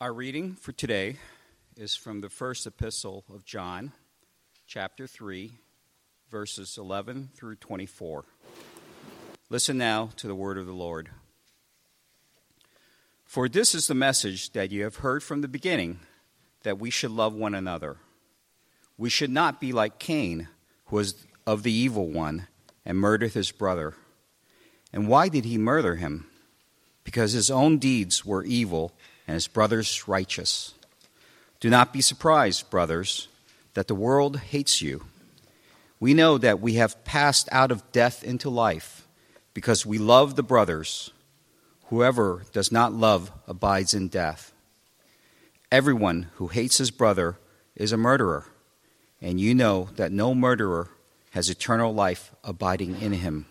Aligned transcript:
Our 0.00 0.12
reading 0.12 0.54
for 0.54 0.72
today 0.72 1.18
is 1.76 1.94
from 1.94 2.20
the 2.20 2.28
first 2.28 2.66
epistle 2.66 3.22
of 3.32 3.44
John, 3.44 3.92
chapter 4.66 5.06
3, 5.06 5.52
verses 6.28 6.76
11 6.76 7.30
through 7.36 7.54
24. 7.54 8.24
Listen 9.50 9.78
now 9.78 10.10
to 10.16 10.26
the 10.26 10.34
word 10.34 10.58
of 10.58 10.66
the 10.66 10.72
Lord. 10.72 11.10
For 13.24 13.48
this 13.48 13.72
is 13.72 13.86
the 13.86 13.94
message 13.94 14.50
that 14.50 14.72
you 14.72 14.82
have 14.82 14.96
heard 14.96 15.22
from 15.22 15.42
the 15.42 15.48
beginning 15.48 16.00
that 16.64 16.80
we 16.80 16.90
should 16.90 17.12
love 17.12 17.32
one 17.32 17.54
another. 17.54 17.98
We 18.98 19.10
should 19.10 19.30
not 19.30 19.60
be 19.60 19.72
like 19.72 20.00
Cain, 20.00 20.48
who 20.86 20.96
was 20.96 21.24
of 21.46 21.62
the 21.62 21.72
evil 21.72 22.08
one 22.08 22.48
and 22.84 22.98
murdered 22.98 23.34
his 23.34 23.52
brother. 23.52 23.94
And 24.92 25.06
why 25.06 25.28
did 25.28 25.44
he 25.44 25.56
murder 25.56 25.94
him? 25.94 26.26
Because 27.04 27.30
his 27.30 27.48
own 27.48 27.78
deeds 27.78 28.24
were 28.24 28.42
evil 28.42 28.92
and 29.26 29.34
his 29.34 29.46
brother's 29.48 30.06
righteous. 30.06 30.74
Do 31.60 31.70
not 31.70 31.92
be 31.92 32.00
surprised, 32.00 32.68
brothers, 32.70 33.28
that 33.74 33.88
the 33.88 33.94
world 33.94 34.38
hates 34.38 34.82
you. 34.82 35.04
We 35.98 36.14
know 36.14 36.38
that 36.38 36.60
we 36.60 36.74
have 36.74 37.04
passed 37.04 37.48
out 37.50 37.70
of 37.70 37.90
death 37.92 38.22
into 38.22 38.50
life 38.50 39.06
because 39.54 39.86
we 39.86 39.98
love 39.98 40.36
the 40.36 40.42
brothers. 40.42 41.10
Whoever 41.86 42.44
does 42.52 42.70
not 42.70 42.92
love 42.92 43.30
abides 43.46 43.94
in 43.94 44.08
death. 44.08 44.52
Everyone 45.72 46.28
who 46.34 46.48
hates 46.48 46.78
his 46.78 46.90
brother 46.90 47.38
is 47.74 47.92
a 47.92 47.96
murderer, 47.96 48.46
and 49.20 49.40
you 49.40 49.54
know 49.54 49.88
that 49.96 50.12
no 50.12 50.34
murderer 50.34 50.90
has 51.30 51.50
eternal 51.50 51.92
life 51.92 52.32
abiding 52.44 53.00
in 53.00 53.12
him. 53.12 53.46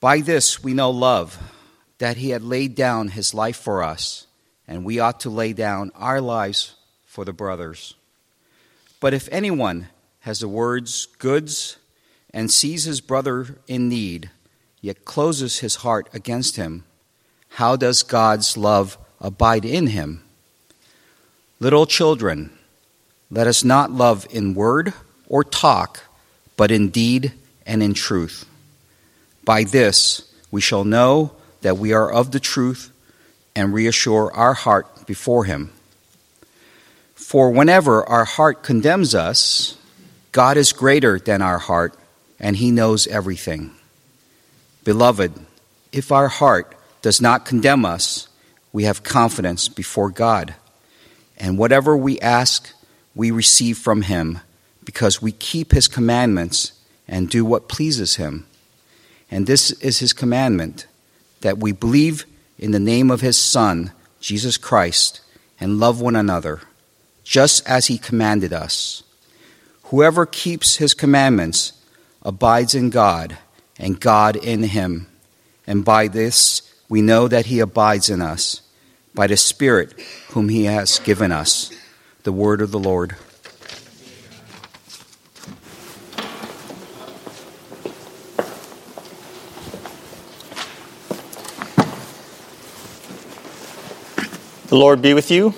By 0.00 0.20
this 0.20 0.62
we 0.62 0.74
know 0.74 0.90
love 0.90 1.38
that 1.98 2.16
he 2.16 2.30
had 2.30 2.42
laid 2.42 2.74
down 2.74 3.08
his 3.08 3.34
life 3.34 3.56
for 3.56 3.82
us, 3.82 4.26
and 4.66 4.84
we 4.84 4.98
ought 4.98 5.20
to 5.20 5.30
lay 5.30 5.52
down 5.52 5.92
our 5.94 6.20
lives 6.20 6.74
for 7.06 7.24
the 7.24 7.32
brothers. 7.32 7.94
But 9.00 9.14
if 9.14 9.28
anyone 9.30 9.88
has 10.20 10.40
the 10.40 10.48
words 10.48 11.06
goods 11.18 11.76
and 12.32 12.50
sees 12.50 12.84
his 12.84 13.00
brother 13.00 13.58
in 13.68 13.88
need, 13.88 14.30
yet 14.80 15.04
closes 15.04 15.60
his 15.60 15.76
heart 15.76 16.08
against 16.12 16.56
him, 16.56 16.84
how 17.50 17.76
does 17.76 18.02
God's 18.02 18.56
love 18.56 18.98
abide 19.20 19.64
in 19.64 19.88
him? 19.88 20.24
Little 21.60 21.86
children, 21.86 22.50
let 23.30 23.46
us 23.46 23.62
not 23.62 23.90
love 23.90 24.26
in 24.30 24.54
word 24.54 24.92
or 25.28 25.44
talk, 25.44 26.00
but 26.56 26.70
in 26.70 26.88
deed 26.88 27.32
and 27.64 27.82
in 27.82 27.94
truth. 27.94 28.44
By 29.44 29.64
this 29.64 30.30
we 30.50 30.60
shall 30.60 30.84
know 30.84 31.36
that 31.64 31.78
we 31.78 31.94
are 31.94 32.12
of 32.12 32.30
the 32.30 32.40
truth 32.40 32.92
and 33.56 33.72
reassure 33.72 34.30
our 34.34 34.52
heart 34.52 35.06
before 35.06 35.46
Him. 35.46 35.72
For 37.14 37.50
whenever 37.50 38.06
our 38.06 38.26
heart 38.26 38.62
condemns 38.62 39.14
us, 39.14 39.78
God 40.30 40.58
is 40.58 40.74
greater 40.74 41.18
than 41.18 41.40
our 41.40 41.58
heart, 41.58 41.94
and 42.38 42.54
He 42.56 42.70
knows 42.70 43.06
everything. 43.06 43.70
Beloved, 44.84 45.32
if 45.90 46.12
our 46.12 46.28
heart 46.28 46.76
does 47.00 47.22
not 47.22 47.46
condemn 47.46 47.86
us, 47.86 48.28
we 48.70 48.84
have 48.84 49.02
confidence 49.02 49.70
before 49.70 50.10
God. 50.10 50.54
And 51.38 51.56
whatever 51.56 51.96
we 51.96 52.20
ask, 52.20 52.74
we 53.14 53.30
receive 53.30 53.78
from 53.78 54.02
Him, 54.02 54.40
because 54.84 55.22
we 55.22 55.32
keep 55.32 55.72
His 55.72 55.88
commandments 55.88 56.72
and 57.08 57.30
do 57.30 57.42
what 57.42 57.70
pleases 57.70 58.16
Him. 58.16 58.46
And 59.30 59.46
this 59.46 59.70
is 59.70 60.00
His 60.00 60.12
commandment 60.12 60.86
that 61.44 61.58
we 61.58 61.72
believe 61.72 62.24
in 62.58 62.70
the 62.70 62.80
name 62.80 63.10
of 63.10 63.20
his 63.20 63.36
Son, 63.36 63.92
Jesus 64.18 64.56
Christ, 64.56 65.20
and 65.60 65.78
love 65.78 66.00
one 66.00 66.16
another, 66.16 66.62
just 67.22 67.68
as 67.68 67.88
he 67.88 67.98
commanded 67.98 68.50
us. 68.50 69.02
Whoever 69.84 70.24
keeps 70.24 70.76
his 70.76 70.94
commandments 70.94 71.74
abides 72.22 72.74
in 72.74 72.88
God, 72.88 73.36
and 73.78 74.00
God 74.00 74.36
in 74.36 74.62
him. 74.62 75.06
And 75.66 75.84
by 75.84 76.08
this 76.08 76.62
we 76.88 77.02
know 77.02 77.28
that 77.28 77.44
he 77.46 77.60
abides 77.60 78.08
in 78.08 78.22
us, 78.22 78.62
by 79.14 79.26
the 79.26 79.36
Spirit 79.36 79.92
whom 80.30 80.48
he 80.48 80.64
has 80.64 80.98
given 81.00 81.30
us. 81.30 81.70
The 82.22 82.32
word 82.32 82.62
of 82.62 82.70
the 82.70 82.78
Lord. 82.78 83.16
The 94.74 94.80
Lord 94.80 95.00
be 95.02 95.14
with 95.14 95.30
you. 95.30 95.54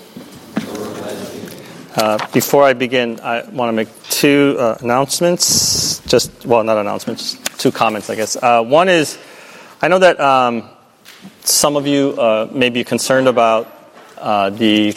Uh, 1.95 2.19
before 2.31 2.63
I 2.63 2.73
begin, 2.73 3.19
I 3.21 3.49
want 3.49 3.69
to 3.69 3.73
make 3.73 3.87
two 4.11 4.55
uh, 4.59 4.77
announcements. 4.79 6.01
Just, 6.01 6.45
well, 6.45 6.63
not 6.63 6.77
announcements, 6.77 7.33
two 7.57 7.71
comments, 7.71 8.11
I 8.11 8.15
guess. 8.15 8.35
Uh, 8.35 8.61
one 8.61 8.89
is 8.89 9.17
I 9.81 9.87
know 9.87 9.97
that 9.97 10.19
um, 10.19 10.69
some 11.41 11.75
of 11.75 11.87
you 11.87 12.11
uh, 12.11 12.47
may 12.51 12.69
be 12.69 12.83
concerned 12.83 13.27
about 13.27 13.91
uh, 14.19 14.51
the 14.51 14.91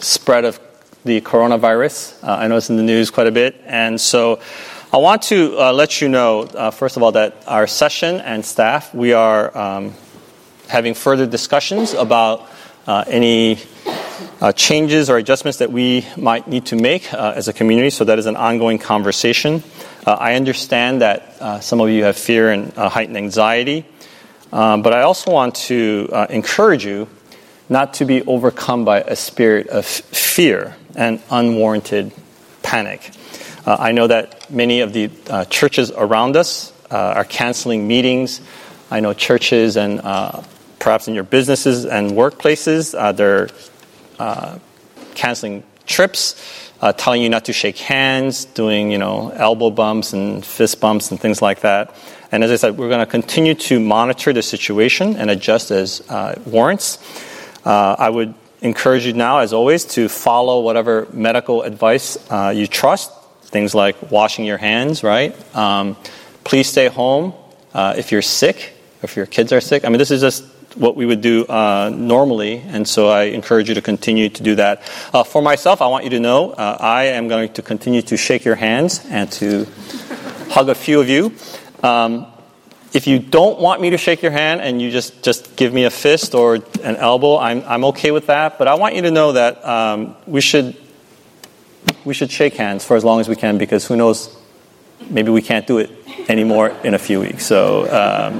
spread 0.00 0.44
of 0.44 0.60
the 1.06 1.22
coronavirus. 1.22 2.22
Uh, 2.22 2.32
I 2.32 2.48
know 2.48 2.58
it's 2.58 2.68
in 2.68 2.76
the 2.76 2.82
news 2.82 3.10
quite 3.10 3.26
a 3.26 3.32
bit. 3.32 3.58
And 3.64 3.98
so 3.98 4.38
I 4.92 4.98
want 4.98 5.22
to 5.32 5.56
let 5.72 6.02
you 6.02 6.10
know, 6.10 6.44
first 6.72 6.98
of 6.98 7.02
all, 7.02 7.12
that 7.12 7.42
our 7.46 7.66
session 7.66 8.20
and 8.20 8.44
staff, 8.44 8.94
we 8.94 9.14
are 9.14 9.56
um, 9.56 9.94
having 10.68 10.92
further 10.92 11.26
discussions 11.26 11.94
about 11.94 12.50
any 12.86 13.58
uh, 14.40 14.52
changes 14.52 15.08
or 15.08 15.16
adjustments 15.16 15.58
that 15.58 15.72
we 15.72 16.04
might 16.16 16.46
need 16.46 16.66
to 16.66 16.76
make 16.76 17.12
uh, 17.12 17.32
as 17.34 17.48
a 17.48 17.52
community. 17.52 17.90
So 17.90 18.04
that 18.04 18.18
is 18.18 18.26
an 18.26 18.36
ongoing 18.36 18.78
conversation. 18.78 19.62
Uh, 20.06 20.12
I 20.12 20.34
understand 20.34 21.00
that 21.02 21.36
uh, 21.40 21.60
some 21.60 21.80
of 21.80 21.88
you 21.88 22.04
have 22.04 22.16
fear 22.16 22.50
and 22.50 22.76
uh, 22.76 22.88
heightened 22.88 23.16
anxiety, 23.16 23.84
um, 24.52 24.82
but 24.82 24.92
I 24.92 25.02
also 25.02 25.32
want 25.32 25.54
to 25.66 26.26
encourage 26.30 26.84
you 26.84 27.08
not 27.68 27.94
to 27.94 28.04
be 28.04 28.22
overcome 28.22 28.84
by 28.84 29.00
a 29.00 29.16
spirit 29.16 29.66
of 29.68 29.84
fear 29.84 30.76
and 30.94 31.20
unwarranted 31.30 32.12
panic. 32.62 33.10
I 33.66 33.90
know 33.90 34.06
that 34.06 34.48
many 34.48 34.80
of 34.82 34.92
the 34.92 35.10
churches 35.50 35.90
around 35.90 36.36
us 36.36 36.72
are 36.90 37.24
canceling 37.24 37.88
meetings. 37.88 38.40
I 38.92 39.00
know 39.00 39.12
churches 39.12 39.76
and 39.76 40.00
perhaps 40.78 41.08
in 41.08 41.14
your 41.14 41.24
businesses 41.24 41.84
and 41.84 42.12
workplaces. 42.12 42.96
Uh, 42.96 43.12
they're 43.12 43.48
uh, 44.18 44.58
canceling 45.14 45.62
trips, 45.86 46.40
uh, 46.80 46.92
telling 46.92 47.22
you 47.22 47.28
not 47.28 47.46
to 47.46 47.52
shake 47.52 47.78
hands, 47.78 48.44
doing 48.44 48.90
you 48.90 48.98
know 48.98 49.30
elbow 49.30 49.70
bumps 49.70 50.12
and 50.12 50.44
fist 50.44 50.80
bumps 50.80 51.10
and 51.10 51.20
things 51.20 51.40
like 51.40 51.60
that. 51.60 51.94
And 52.32 52.42
as 52.42 52.50
I 52.50 52.56
said, 52.56 52.76
we're 52.76 52.88
going 52.88 53.00
to 53.00 53.10
continue 53.10 53.54
to 53.54 53.78
monitor 53.78 54.32
the 54.32 54.42
situation 54.42 55.16
and 55.16 55.30
adjust 55.30 55.70
as 55.70 56.02
uh, 56.10 56.40
warrants. 56.44 56.98
Uh, 57.64 57.96
I 57.98 58.10
would 58.10 58.34
encourage 58.60 59.06
you 59.06 59.12
now, 59.12 59.38
as 59.38 59.52
always, 59.52 59.84
to 59.84 60.08
follow 60.08 60.60
whatever 60.60 61.06
medical 61.12 61.62
advice 61.62 62.18
uh, 62.30 62.52
you 62.54 62.66
trust. 62.66 63.12
Things 63.42 63.74
like 63.74 64.10
washing 64.10 64.44
your 64.44 64.58
hands, 64.58 65.04
right? 65.04 65.32
Um, 65.56 65.96
please 66.42 66.68
stay 66.68 66.88
home 66.88 67.32
if 67.74 68.10
you're 68.10 68.22
sick, 68.22 68.72
if 69.02 69.16
your 69.16 69.26
kids 69.26 69.52
are 69.52 69.60
sick. 69.60 69.84
I 69.84 69.88
mean, 69.88 69.98
this 69.98 70.10
is 70.10 70.20
just 70.20 70.44
what 70.76 70.96
we 70.96 71.06
would 71.06 71.20
do 71.20 71.44
uh, 71.46 71.90
normally, 71.92 72.58
and 72.58 72.86
so 72.86 73.08
I 73.08 73.24
encourage 73.24 73.68
you 73.68 73.74
to 73.74 73.82
continue 73.82 74.28
to 74.28 74.42
do 74.42 74.54
that. 74.56 74.82
Uh, 75.12 75.24
for 75.24 75.42
myself, 75.42 75.80
I 75.82 75.88
want 75.88 76.04
you 76.04 76.10
to 76.10 76.20
know 76.20 76.52
uh, 76.52 76.76
I 76.78 77.04
am 77.04 77.28
going 77.28 77.52
to 77.54 77.62
continue 77.62 78.02
to 78.02 78.16
shake 78.16 78.44
your 78.44 78.54
hands 78.54 79.04
and 79.08 79.30
to 79.32 79.64
hug 80.50 80.68
a 80.68 80.74
few 80.74 81.00
of 81.00 81.08
you. 81.08 81.32
Um, 81.82 82.26
if 82.92 83.06
you 83.06 83.18
don't 83.18 83.60
want 83.60 83.80
me 83.80 83.90
to 83.90 83.98
shake 83.98 84.22
your 84.22 84.32
hand 84.32 84.60
and 84.60 84.80
you 84.80 84.90
just, 84.90 85.22
just 85.22 85.56
give 85.56 85.72
me 85.72 85.84
a 85.84 85.90
fist 85.90 86.34
or 86.34 86.54
an 86.82 86.96
elbow, 86.96 87.36
I'm, 87.36 87.62
I'm 87.66 87.84
okay 87.86 88.10
with 88.10 88.26
that. 88.26 88.58
But 88.58 88.68
I 88.68 88.74
want 88.74 88.94
you 88.94 89.02
to 89.02 89.10
know 89.10 89.32
that 89.32 89.62
um, 89.66 90.16
we, 90.26 90.40
should, 90.40 90.76
we 92.04 92.14
should 92.14 92.30
shake 92.30 92.54
hands 92.54 92.84
for 92.84 92.96
as 92.96 93.04
long 93.04 93.20
as 93.20 93.28
we 93.28 93.36
can 93.36 93.58
because 93.58 93.86
who 93.86 93.96
knows, 93.96 94.34
maybe 95.10 95.30
we 95.30 95.42
can't 95.42 95.66
do 95.66 95.78
it 95.78 95.90
anymore 96.28 96.70
in 96.84 96.94
a 96.94 96.98
few 96.98 97.20
weeks. 97.20 97.44
So 97.44 97.82
um, 97.84 98.38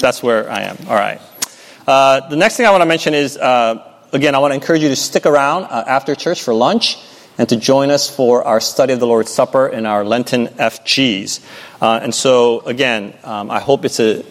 that's 0.00 0.22
where 0.22 0.50
I 0.50 0.62
am. 0.62 0.76
All 0.88 0.96
right. 0.96 1.20
Uh, 1.86 2.26
the 2.28 2.36
next 2.36 2.56
thing 2.56 2.64
I 2.64 2.70
want 2.70 2.80
to 2.80 2.86
mention 2.86 3.12
is, 3.12 3.36
uh, 3.36 3.92
again, 4.12 4.34
I 4.34 4.38
want 4.38 4.52
to 4.52 4.54
encourage 4.54 4.82
you 4.82 4.88
to 4.88 4.96
stick 4.96 5.26
around 5.26 5.64
uh, 5.64 5.84
after 5.86 6.14
church 6.14 6.42
for 6.42 6.54
lunch 6.54 6.96
and 7.36 7.46
to 7.50 7.56
join 7.56 7.90
us 7.90 8.08
for 8.08 8.42
our 8.44 8.58
study 8.58 8.94
of 8.94 9.00
the 9.00 9.06
Lord's 9.06 9.30
Supper 9.30 9.66
and 9.66 9.86
our 9.86 10.02
Lenten 10.02 10.46
FGs. 10.46 11.44
Uh, 11.82 12.00
and 12.02 12.14
so, 12.14 12.60
again, 12.60 13.14
um, 13.22 13.50
I 13.50 13.60
hope 13.60 13.84
it's 13.84 14.00
a 14.00 14.24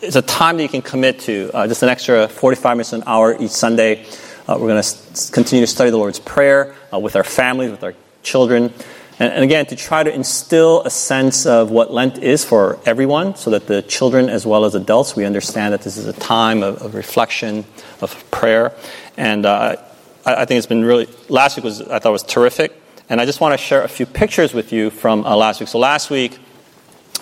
it's 0.00 0.16
a 0.16 0.22
time 0.22 0.56
that 0.56 0.64
you 0.64 0.68
can 0.68 0.82
commit 0.82 1.20
to, 1.20 1.50
uh, 1.54 1.68
just 1.68 1.84
an 1.84 1.88
extra 1.88 2.26
45 2.26 2.76
minutes, 2.76 2.92
an 2.92 3.04
hour 3.06 3.36
each 3.40 3.52
Sunday. 3.52 4.04
we're 4.48 4.56
going 4.56 4.82
to 4.82 5.32
continue 5.32 5.64
to 5.64 5.70
study 5.70 5.90
the 5.90 5.96
Lord's 5.96 6.18
Prayer 6.18 6.74
with 6.90 7.14
our 7.14 7.22
families, 7.22 7.70
with 7.70 7.84
our 7.84 7.94
children. 8.24 8.72
And, 9.18 9.32
and 9.32 9.44
again, 9.44 9.66
to 9.66 9.76
try 9.76 10.02
to 10.02 10.12
instill 10.12 10.82
a 10.82 10.90
sense 10.90 11.46
of 11.46 11.70
what 11.70 11.92
Lent 11.92 12.18
is 12.18 12.44
for 12.44 12.78
everyone 12.84 13.34
so 13.36 13.50
that 13.50 13.66
the 13.66 13.82
children 13.82 14.28
as 14.28 14.46
well 14.46 14.64
as 14.64 14.74
adults, 14.74 15.14
we 15.14 15.24
understand 15.24 15.74
that 15.74 15.82
this 15.82 15.96
is 15.96 16.06
a 16.06 16.12
time 16.12 16.62
of, 16.62 16.82
of 16.82 16.94
reflection, 16.94 17.64
of 18.00 18.30
prayer. 18.30 18.72
And 19.16 19.46
uh, 19.46 19.76
I, 20.24 20.34
I, 20.34 20.44
think 20.44 20.58
it's 20.58 20.66
been 20.66 20.84
really, 20.84 21.08
last 21.28 21.56
week 21.56 21.64
was, 21.64 21.82
I 21.82 21.98
thought 21.98 22.12
was 22.12 22.22
terrific. 22.22 22.72
And 23.08 23.20
I 23.20 23.26
just 23.26 23.40
want 23.40 23.58
to 23.58 23.58
share 23.58 23.82
a 23.82 23.88
few 23.88 24.06
pictures 24.06 24.54
with 24.54 24.72
you 24.72 24.90
from 24.90 25.26
uh, 25.26 25.36
last 25.36 25.60
week. 25.60 25.68
So 25.68 25.78
last 25.78 26.08
week, 26.08 26.38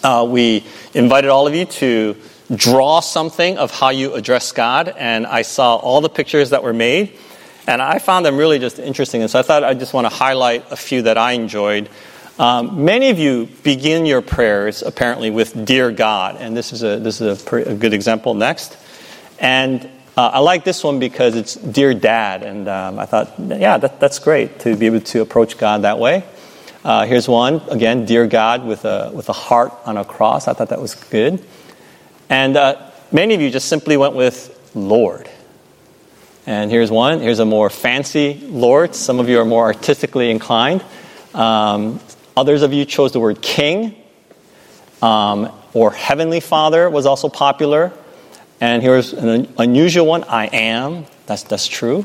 uh, 0.02 0.26
we 0.28 0.64
invited 0.94 1.31
all 1.31 1.46
of 1.46 1.54
you 1.54 1.64
to 1.66 2.16
draw 2.54 3.00
something 3.00 3.58
of 3.58 3.70
how 3.70 3.90
you 3.90 4.14
address 4.14 4.52
God, 4.52 4.88
and 4.96 5.26
I 5.26 5.42
saw 5.42 5.76
all 5.76 6.00
the 6.00 6.08
pictures 6.08 6.50
that 6.50 6.62
were 6.62 6.72
made, 6.72 7.16
and 7.67 7.81
I 7.83 7.99
found 7.99 8.27
them 8.27 8.37
really 8.37 8.59
just 8.59 8.79
interesting. 8.79 9.23
And 9.23 9.31
so 9.31 9.39
I 9.39 9.43
thought 9.43 9.65
I 9.65 9.75
just 9.75 9.93
want 9.93 10.07
to 10.07 10.15
highlight 10.15 10.71
a 10.71 10.77
few 10.77 11.03
that 11.03 11.19
I 11.19 11.33
enjoyed. 11.33 11.89
Um, 12.39 12.85
many 12.85 13.11
of 13.11 13.19
you 13.19 13.49
begin 13.62 14.07
your 14.07 14.23
prayers 14.23 14.83
apparently 14.83 15.31
with 15.31 15.67
"Dear 15.67 15.93
God," 15.93 16.37
and 16.39 16.57
this 16.57 16.73
is 16.73 16.83
a 16.83 16.99
this 16.99 17.21
is 17.21 17.43
a, 17.43 17.45
pre- 17.45 17.65
a 17.65 17.75
good 17.75 17.93
example. 17.93 18.33
Next, 18.35 18.79
and 19.39 19.85
uh, 20.17 20.31
I 20.35 20.39
like 20.39 20.65
this 20.65 20.83
one 20.83 20.99
because 20.99 21.37
it's 21.37 21.55
"Dear 21.55 21.93
Dad," 21.93 22.43
and 22.43 22.67
um, 22.67 22.99
I 22.99 23.05
thought, 23.05 23.35
yeah, 23.39 23.77
that, 23.77 24.01
that's 24.01 24.19
great 24.19 24.59
to 24.61 24.75
be 24.75 24.87
able 24.87 25.03
to 25.03 25.21
approach 25.21 25.59
God 25.59 25.83
that 25.83 25.99
way. 25.99 26.25
Uh, 26.83 27.05
here's 27.05 27.29
one 27.29 27.61
again, 27.69 28.07
"Dear 28.07 28.27
God" 28.27 28.65
with 28.65 28.87
a 28.87 29.11
with 29.12 29.29
a 29.29 29.35
heart 29.35 29.75
on 29.85 29.99
a 29.99 30.05
cross. 30.05 30.49
I 30.49 30.55
thought 30.55 30.71
that 30.71 30.81
was 30.81 30.95
good. 30.95 31.45
And 32.31 32.57
uh, 32.57 32.91
many 33.12 33.35
of 33.35 33.41
you 33.43 33.51
just 33.51 33.69
simply 33.69 33.97
went 33.99 34.15
with 34.15 34.59
Lord. 34.75 35.29
And 36.46 36.70
here's 36.70 36.90
one. 36.90 37.20
Here's 37.20 37.38
a 37.38 37.44
more 37.44 37.70
fancy 37.70 38.34
Lord. 38.48 38.94
Some 38.94 39.20
of 39.20 39.28
you 39.28 39.40
are 39.40 39.44
more 39.44 39.64
artistically 39.64 40.31
inclined. 40.31 40.84
Um, 41.34 42.00
others 42.37 42.62
of 42.62 42.72
you 42.72 42.84
chose 42.84 43.12
the 43.12 43.20
word 43.20 43.42
King. 43.42 43.94
Um, 45.02 45.52
or 45.72 45.92
Heavenly 45.92 46.40
Father 46.40 46.90
was 46.90 47.06
also 47.06 47.28
popular. 47.28 47.92
And 48.60 48.82
here's 48.82 49.12
an 49.12 49.52
unusual 49.58 50.06
one 50.06 50.25
I 50.25 50.46
am. 50.46 51.06
That's, 51.26 51.44
that's 51.44 51.66
true. 51.66 52.04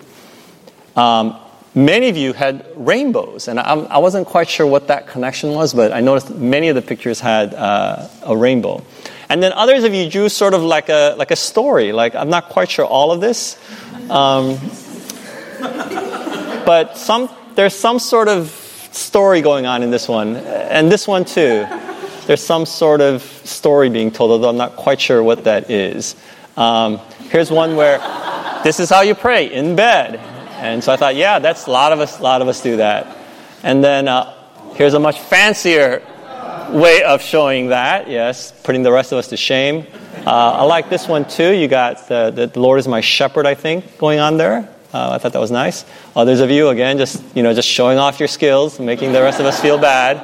Um, 0.95 1.37
many 1.73 2.09
of 2.09 2.15
you 2.15 2.31
had 2.31 2.65
rainbows, 2.75 3.49
and 3.49 3.59
I, 3.59 3.73
I, 3.73 3.97
wasn't 3.97 4.27
quite 4.27 4.47
sure 4.47 4.65
what 4.65 4.87
that 4.87 5.07
connection 5.07 5.51
was, 5.51 5.73
but 5.73 5.91
I 5.91 5.99
noticed 5.99 6.33
many 6.33 6.69
of 6.69 6.75
the 6.75 6.81
pictures 6.81 7.19
had 7.19 7.53
uh, 7.53 8.07
a 8.23 8.37
rainbow. 8.37 8.85
And 9.27 9.43
then 9.43 9.51
others 9.51 9.83
of 9.83 9.93
you 9.93 10.09
drew 10.09 10.29
sort 10.29 10.53
of 10.53 10.61
like 10.61 10.87
a, 10.87 11.15
like 11.17 11.31
a 11.31 11.35
story. 11.35 11.91
Like, 11.91 12.15
I'm 12.15 12.29
not 12.29 12.49
quite 12.49 12.69
sure 12.69 12.85
all 12.85 13.11
of 13.11 13.19
this. 13.19 13.57
Um, 14.09 14.57
but 16.65 16.97
some, 16.97 17.29
there's 17.55 17.75
some 17.75 17.99
sort 17.99 18.27
of 18.27 18.49
story 18.91 19.41
going 19.41 19.65
on 19.65 19.83
in 19.83 19.91
this 19.91 20.07
one. 20.07 20.35
And 20.37 20.91
this 20.91 21.07
one 21.07 21.25
too. 21.25 21.65
There's 22.25 22.43
some 22.43 22.65
sort 22.65 23.01
of 23.01 23.21
story 23.21 23.89
being 23.89 24.11
told, 24.11 24.31
although 24.31 24.49
I'm 24.49 24.57
not 24.57 24.75
quite 24.75 24.99
sure 24.99 25.21
what 25.21 25.43
that 25.43 25.69
is. 25.69 26.15
Um, 26.57 26.99
here's 27.29 27.51
one 27.51 27.75
where 27.75 27.99
this 28.63 28.79
is 28.79 28.89
how 28.89 29.01
you 29.01 29.13
pray 29.13 29.53
in 29.53 29.75
bed. 29.75 30.15
And 30.57 30.83
so 30.83 30.93
I 30.93 30.97
thought, 30.97 31.15
yeah, 31.15 31.39
that's 31.39 31.67
a 31.67 31.71
lot 31.71 31.91
of 31.91 31.99
us, 31.99 32.19
a 32.19 32.23
lot 32.23 32.41
of 32.41 32.47
us 32.47 32.61
do 32.61 32.77
that. 32.77 33.15
And 33.61 33.83
then 33.83 34.07
uh, 34.07 34.33
here's 34.73 34.93
a 34.93 34.99
much 34.99 35.19
fancier 35.19 36.01
way 36.71 37.03
of 37.03 37.21
showing 37.21 37.67
that, 37.67 38.09
yes, 38.09 38.51
putting 38.63 38.81
the 38.83 38.91
rest 38.91 39.11
of 39.11 39.17
us 39.17 39.27
to 39.27 39.37
shame. 39.37 39.85
Uh, 40.25 40.51
I 40.59 40.63
like 40.63 40.89
this 40.89 41.07
one 41.07 41.25
too. 41.25 41.51
You 41.51 41.67
got 41.67 42.07
the, 42.07 42.31
the, 42.31 42.59
Lord 42.59 42.79
is 42.79 42.87
my 42.87 43.01
shepherd, 43.01 43.45
I 43.45 43.55
think, 43.55 43.97
going 43.97 44.19
on 44.19 44.37
there. 44.37 44.69
Uh, 44.93 45.11
I 45.11 45.17
thought 45.17 45.33
that 45.33 45.39
was 45.39 45.51
nice. 45.51 45.85
Others 46.15 46.39
of 46.39 46.51
you, 46.51 46.69
again, 46.69 46.97
just 46.97 47.23
you 47.35 47.43
know, 47.43 47.53
just 47.53 47.67
showing 47.67 47.97
off 47.97 48.19
your 48.19 48.27
skills, 48.27 48.79
making 48.79 49.11
the 49.13 49.21
rest 49.21 49.39
of 49.39 49.45
us 49.45 49.59
feel 49.59 49.77
bad. 49.77 50.17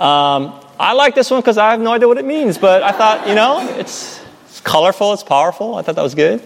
Um, 0.00 0.54
I 0.78 0.94
like 0.94 1.14
this 1.14 1.30
one 1.30 1.40
because 1.40 1.58
I 1.58 1.72
have 1.72 1.80
no 1.80 1.92
idea 1.92 2.08
what 2.08 2.18
it 2.18 2.24
means, 2.24 2.56
but 2.56 2.82
I 2.82 2.92
thought, 2.92 3.28
you 3.28 3.34
know, 3.34 3.60
it's, 3.78 4.20
it's 4.46 4.60
colorful, 4.60 5.12
it's 5.12 5.22
powerful. 5.22 5.74
I 5.74 5.82
thought 5.82 5.96
that 5.96 6.02
was 6.02 6.14
good. 6.14 6.40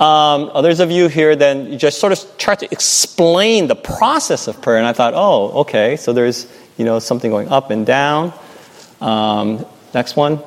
Um, 0.00 0.50
others 0.52 0.80
of 0.80 0.90
you 0.90 1.06
here, 1.06 1.36
then 1.36 1.70
you 1.70 1.78
just 1.78 2.00
sort 2.00 2.12
of 2.12 2.36
try 2.36 2.56
to 2.56 2.66
explain 2.72 3.68
the 3.68 3.76
process 3.76 4.48
of 4.48 4.60
prayer, 4.60 4.78
and 4.78 4.86
I 4.86 4.92
thought, 4.92 5.14
oh, 5.14 5.60
okay, 5.60 5.96
so 5.96 6.12
there's 6.12 6.50
you 6.76 6.84
know 6.84 6.98
something 6.98 7.30
going 7.30 7.48
up 7.48 7.70
and 7.70 7.86
down. 7.86 8.32
Um, 9.00 9.64
next 9.94 10.16
one. 10.16 10.42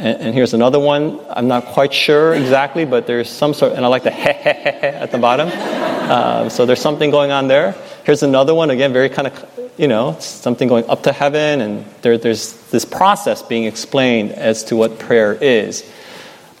And, 0.00 0.22
and, 0.22 0.34
here's 0.34 0.54
another 0.54 0.80
one. 0.80 1.20
I'm 1.28 1.46
not 1.46 1.66
quite 1.66 1.92
sure 1.92 2.32
exactly, 2.32 2.86
but 2.86 3.06
there's 3.06 3.28
some 3.28 3.52
sort, 3.52 3.74
and 3.74 3.84
I 3.84 3.88
like 3.88 4.02
the 4.02 4.10
he 4.10 4.30
at 4.30 5.10
the 5.10 5.18
bottom. 5.18 5.50
Uh, 5.52 6.48
so 6.48 6.64
there's 6.64 6.80
something 6.80 7.10
going 7.10 7.32
on 7.32 7.48
there. 7.48 7.76
Here's 8.04 8.22
another 8.22 8.54
one, 8.54 8.70
again, 8.70 8.94
very 8.94 9.10
kind 9.10 9.28
of, 9.28 9.72
you 9.76 9.88
know, 9.88 10.16
something 10.18 10.68
going 10.68 10.88
up 10.88 11.02
to 11.02 11.12
heaven, 11.12 11.60
and 11.60 11.84
there, 12.00 12.16
there's 12.16 12.54
this 12.70 12.86
process 12.86 13.42
being 13.42 13.64
explained 13.64 14.32
as 14.32 14.64
to 14.64 14.76
what 14.76 14.98
prayer 14.98 15.34
is. 15.34 15.84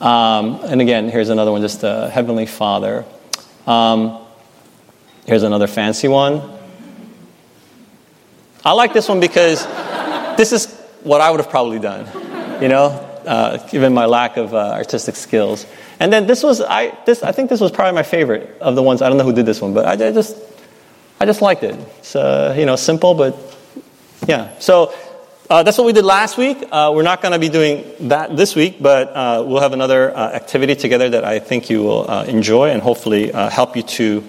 Um, 0.02 0.60
and 0.64 0.82
again, 0.82 1.08
here's 1.08 1.30
another 1.30 1.50
one, 1.50 1.62
just 1.62 1.82
a 1.82 2.10
Heavenly 2.10 2.44
Father. 2.44 3.06
Um, 3.66 4.18
here's 5.24 5.44
another 5.44 5.66
fancy 5.66 6.08
one. 6.08 6.42
I 8.66 8.72
like 8.72 8.92
this 8.92 9.08
one 9.08 9.18
because 9.18 9.66
this 10.36 10.52
is 10.52 10.70
what 11.04 11.22
I 11.22 11.30
would 11.30 11.40
have 11.40 11.48
probably 11.48 11.78
done, 11.78 12.04
you 12.60 12.68
know, 12.68 13.06
uh, 13.26 13.58
given 13.68 13.92
my 13.94 14.06
lack 14.06 14.36
of 14.36 14.54
uh, 14.54 14.72
artistic 14.72 15.16
skills. 15.16 15.66
And 15.98 16.12
then 16.12 16.26
this 16.26 16.42
was, 16.42 16.60
I, 16.60 16.96
this, 17.04 17.22
I 17.22 17.32
think 17.32 17.50
this 17.50 17.60
was 17.60 17.70
probably 17.70 17.94
my 17.94 18.02
favorite 18.02 18.58
of 18.60 18.74
the 18.74 18.82
ones. 18.82 19.02
I 19.02 19.08
don't 19.08 19.18
know 19.18 19.24
who 19.24 19.32
did 19.32 19.46
this 19.46 19.60
one, 19.60 19.74
but 19.74 19.84
I, 19.86 19.92
I 20.08 20.12
just, 20.12 20.36
I 21.20 21.26
just 21.26 21.42
liked 21.42 21.62
it. 21.62 21.74
It's, 21.98 22.16
uh, 22.16 22.54
you 22.56 22.66
know, 22.66 22.76
simple, 22.76 23.14
but 23.14 23.36
yeah. 24.26 24.58
So 24.58 24.94
uh, 25.50 25.62
that's 25.62 25.76
what 25.76 25.86
we 25.86 25.92
did 25.92 26.04
last 26.04 26.38
week. 26.38 26.58
Uh, 26.70 26.92
we're 26.94 27.02
not 27.02 27.20
going 27.22 27.32
to 27.32 27.38
be 27.38 27.48
doing 27.48 27.84
that 28.08 28.36
this 28.36 28.54
week, 28.54 28.80
but 28.80 29.08
uh, 29.08 29.44
we'll 29.46 29.60
have 29.60 29.72
another 29.72 30.14
activity 30.16 30.76
together 30.76 31.10
that 31.10 31.24
I 31.24 31.38
think 31.40 31.68
you 31.68 31.82
will 31.82 32.08
enjoy 32.22 32.70
and 32.70 32.80
hopefully 32.80 33.32
help 33.32 33.76
you 33.76 33.82
to 33.82 34.24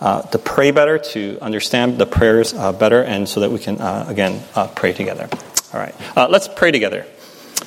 to 0.00 0.38
pray 0.38 0.70
better, 0.70 0.98
to 0.98 1.38
understand 1.40 1.96
the 1.96 2.06
prayers 2.06 2.52
better, 2.52 3.02
and 3.02 3.28
so 3.28 3.40
that 3.40 3.50
we 3.50 3.58
can 3.58 3.80
again 3.80 4.42
pray 4.74 4.92
together. 4.92 5.28
All 5.72 5.80
right, 5.80 5.94
let's 6.28 6.48
pray 6.48 6.72
together. 6.72 7.06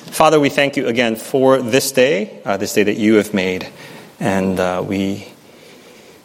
Father, 0.06 0.40
we 0.40 0.48
thank 0.48 0.76
you 0.76 0.86
again 0.86 1.16
for 1.16 1.60
this 1.60 1.92
day, 1.92 2.40
uh, 2.44 2.56
this 2.56 2.72
day 2.72 2.82
that 2.84 2.96
you 2.96 3.14
have 3.14 3.34
made, 3.34 3.68
and 4.18 4.58
uh, 4.58 4.82
we 4.84 5.28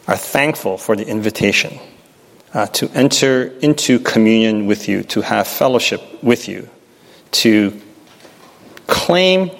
are 0.08 0.16
thankful 0.16 0.78
for 0.78 0.96
the 0.96 1.06
invitation 1.06 1.78
uh, 2.54 2.66
to 2.66 2.88
enter 2.90 3.46
into 3.60 3.98
communion 3.98 4.66
with 4.66 4.88
you, 4.88 5.02
to 5.02 5.20
have 5.20 5.46
fellowship 5.46 6.02
with 6.22 6.48
you, 6.48 6.68
to 7.32 7.80
claim 8.86 9.50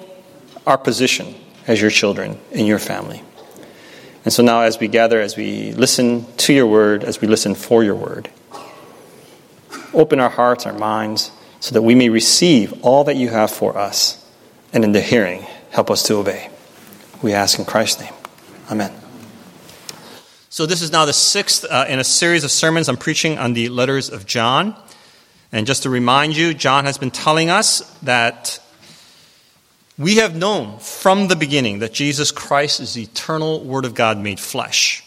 our 0.65 0.77
position 0.77 1.35
as 1.67 1.81
your 1.81 1.91
children 1.91 2.39
in 2.51 2.65
your 2.65 2.79
family. 2.79 3.21
And 4.23 4.33
so 4.33 4.41
now, 4.41 4.61
as 4.61 4.79
we 4.79 4.87
gather, 4.87 5.21
as 5.21 5.37
we 5.37 5.71
listen 5.73 6.25
to 6.37 6.53
your 6.53 6.67
word, 6.67 7.03
as 7.03 7.21
we 7.21 7.27
listen 7.27 7.53
for 7.53 7.83
your 7.83 7.95
word, 7.95 8.29
open 9.93 10.19
our 10.19 10.29
hearts, 10.31 10.65
our 10.65 10.73
minds 10.73 11.31
so 11.59 11.73
that 11.73 11.81
we 11.81 11.95
may 11.95 12.09
receive 12.09 12.73
all 12.83 13.03
that 13.05 13.15
you 13.15 13.29
have 13.29 13.51
for 13.51 13.77
us. 13.77 14.21
And 14.73 14.83
in 14.83 14.91
the 14.91 15.01
hearing, 15.01 15.45
help 15.71 15.89
us 15.89 16.03
to 16.03 16.15
obey. 16.15 16.49
We 17.21 17.33
ask 17.33 17.57
in 17.57 17.65
Christ's 17.65 18.01
name. 18.01 18.13
Amen. 18.69 18.93
So, 20.49 20.65
this 20.65 20.81
is 20.81 20.91
now 20.91 21.05
the 21.05 21.13
sixth 21.13 21.65
uh, 21.69 21.85
in 21.89 21.99
a 21.99 22.03
series 22.03 22.43
of 22.43 22.51
sermons 22.51 22.87
I'm 22.87 22.97
preaching 22.97 23.37
on 23.37 23.53
the 23.53 23.69
letters 23.69 24.09
of 24.09 24.25
John. 24.25 24.75
And 25.51 25.67
just 25.67 25.83
to 25.83 25.89
remind 25.89 26.35
you, 26.35 26.53
John 26.53 26.85
has 26.85 26.97
been 26.97 27.11
telling 27.11 27.49
us 27.49 27.81
that 27.99 28.59
we 29.97 30.17
have 30.17 30.35
known 30.35 30.79
from 30.79 31.27
the 31.27 31.35
beginning 31.35 31.79
that 31.79 31.93
Jesus 31.93 32.31
Christ 32.31 32.79
is 32.79 32.93
the 32.93 33.03
eternal 33.03 33.63
Word 33.63 33.85
of 33.85 33.93
God 33.93 34.17
made 34.17 34.39
flesh. 34.39 35.03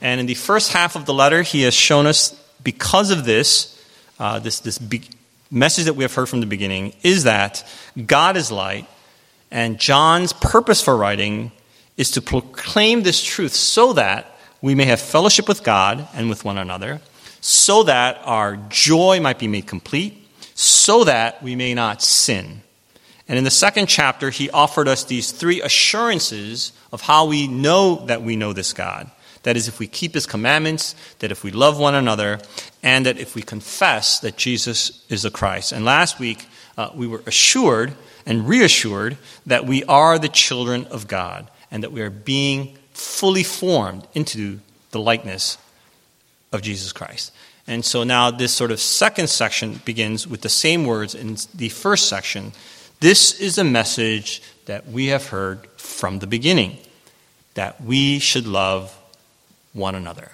And 0.00 0.20
in 0.20 0.26
the 0.26 0.34
first 0.34 0.72
half 0.72 0.96
of 0.96 1.06
the 1.06 1.14
letter, 1.14 1.42
he 1.42 1.62
has 1.62 1.74
shown 1.74 2.06
us 2.06 2.32
because 2.62 3.10
of 3.10 3.24
this, 3.24 3.82
uh, 4.18 4.38
this, 4.38 4.60
this 4.60 4.78
be- 4.78 5.08
message 5.50 5.84
that 5.84 5.94
we 5.94 6.04
have 6.04 6.14
heard 6.14 6.28
from 6.28 6.40
the 6.40 6.46
beginning 6.46 6.94
is 7.02 7.24
that 7.24 7.64
God 8.06 8.36
is 8.36 8.50
light, 8.50 8.86
and 9.50 9.78
John's 9.78 10.32
purpose 10.32 10.82
for 10.82 10.96
writing 10.96 11.52
is 11.96 12.12
to 12.12 12.22
proclaim 12.22 13.02
this 13.02 13.22
truth 13.22 13.52
so 13.52 13.92
that 13.92 14.36
we 14.60 14.74
may 14.74 14.84
have 14.86 15.00
fellowship 15.00 15.46
with 15.46 15.62
God 15.62 16.08
and 16.14 16.28
with 16.28 16.44
one 16.44 16.58
another, 16.58 17.00
so 17.40 17.82
that 17.84 18.20
our 18.24 18.56
joy 18.68 19.20
might 19.20 19.38
be 19.38 19.48
made 19.48 19.66
complete, 19.66 20.26
so 20.54 21.04
that 21.04 21.42
we 21.42 21.54
may 21.54 21.74
not 21.74 22.02
sin. 22.02 22.62
And 23.28 23.38
in 23.38 23.44
the 23.44 23.50
second 23.50 23.86
chapter, 23.86 24.30
he 24.30 24.50
offered 24.50 24.88
us 24.88 25.04
these 25.04 25.30
three 25.30 25.62
assurances 25.62 26.72
of 26.92 27.00
how 27.00 27.26
we 27.26 27.46
know 27.46 28.06
that 28.06 28.22
we 28.22 28.36
know 28.36 28.52
this 28.52 28.72
God. 28.72 29.10
That 29.44 29.56
is, 29.56 29.68
if 29.68 29.78
we 29.78 29.86
keep 29.86 30.14
his 30.14 30.26
commandments, 30.26 30.94
that 31.20 31.30
if 31.30 31.44
we 31.44 31.50
love 31.50 31.78
one 31.78 31.94
another, 31.94 32.40
and 32.82 33.06
that 33.06 33.18
if 33.18 33.34
we 33.34 33.42
confess 33.42 34.18
that 34.20 34.36
Jesus 34.36 35.04
is 35.08 35.22
the 35.22 35.30
Christ. 35.30 35.72
And 35.72 35.84
last 35.84 36.18
week, 36.18 36.46
uh, 36.76 36.90
we 36.94 37.06
were 37.06 37.22
assured 37.26 37.94
and 38.26 38.48
reassured 38.48 39.16
that 39.46 39.66
we 39.66 39.84
are 39.84 40.18
the 40.18 40.28
children 40.28 40.86
of 40.86 41.06
God 41.06 41.48
and 41.70 41.82
that 41.82 41.92
we 41.92 42.02
are 42.02 42.10
being 42.10 42.76
fully 42.92 43.42
formed 43.42 44.06
into 44.14 44.60
the 44.90 45.00
likeness 45.00 45.58
of 46.52 46.62
Jesus 46.62 46.92
Christ. 46.92 47.32
And 47.66 47.84
so 47.84 48.04
now 48.04 48.30
this 48.30 48.52
sort 48.52 48.70
of 48.70 48.80
second 48.80 49.28
section 49.28 49.80
begins 49.84 50.26
with 50.26 50.42
the 50.42 50.48
same 50.48 50.84
words 50.84 51.14
in 51.14 51.36
the 51.54 51.68
first 51.68 52.08
section. 52.08 52.52
This 53.00 53.40
is 53.40 53.58
a 53.58 53.64
message 53.64 54.42
that 54.66 54.88
we 54.88 55.06
have 55.06 55.28
heard 55.28 55.66
from 55.76 56.18
the 56.18 56.26
beginning 56.26 56.78
that 57.54 57.80
we 57.82 58.18
should 58.18 58.46
love 58.46 58.96
one 59.74 59.94
another. 59.94 60.30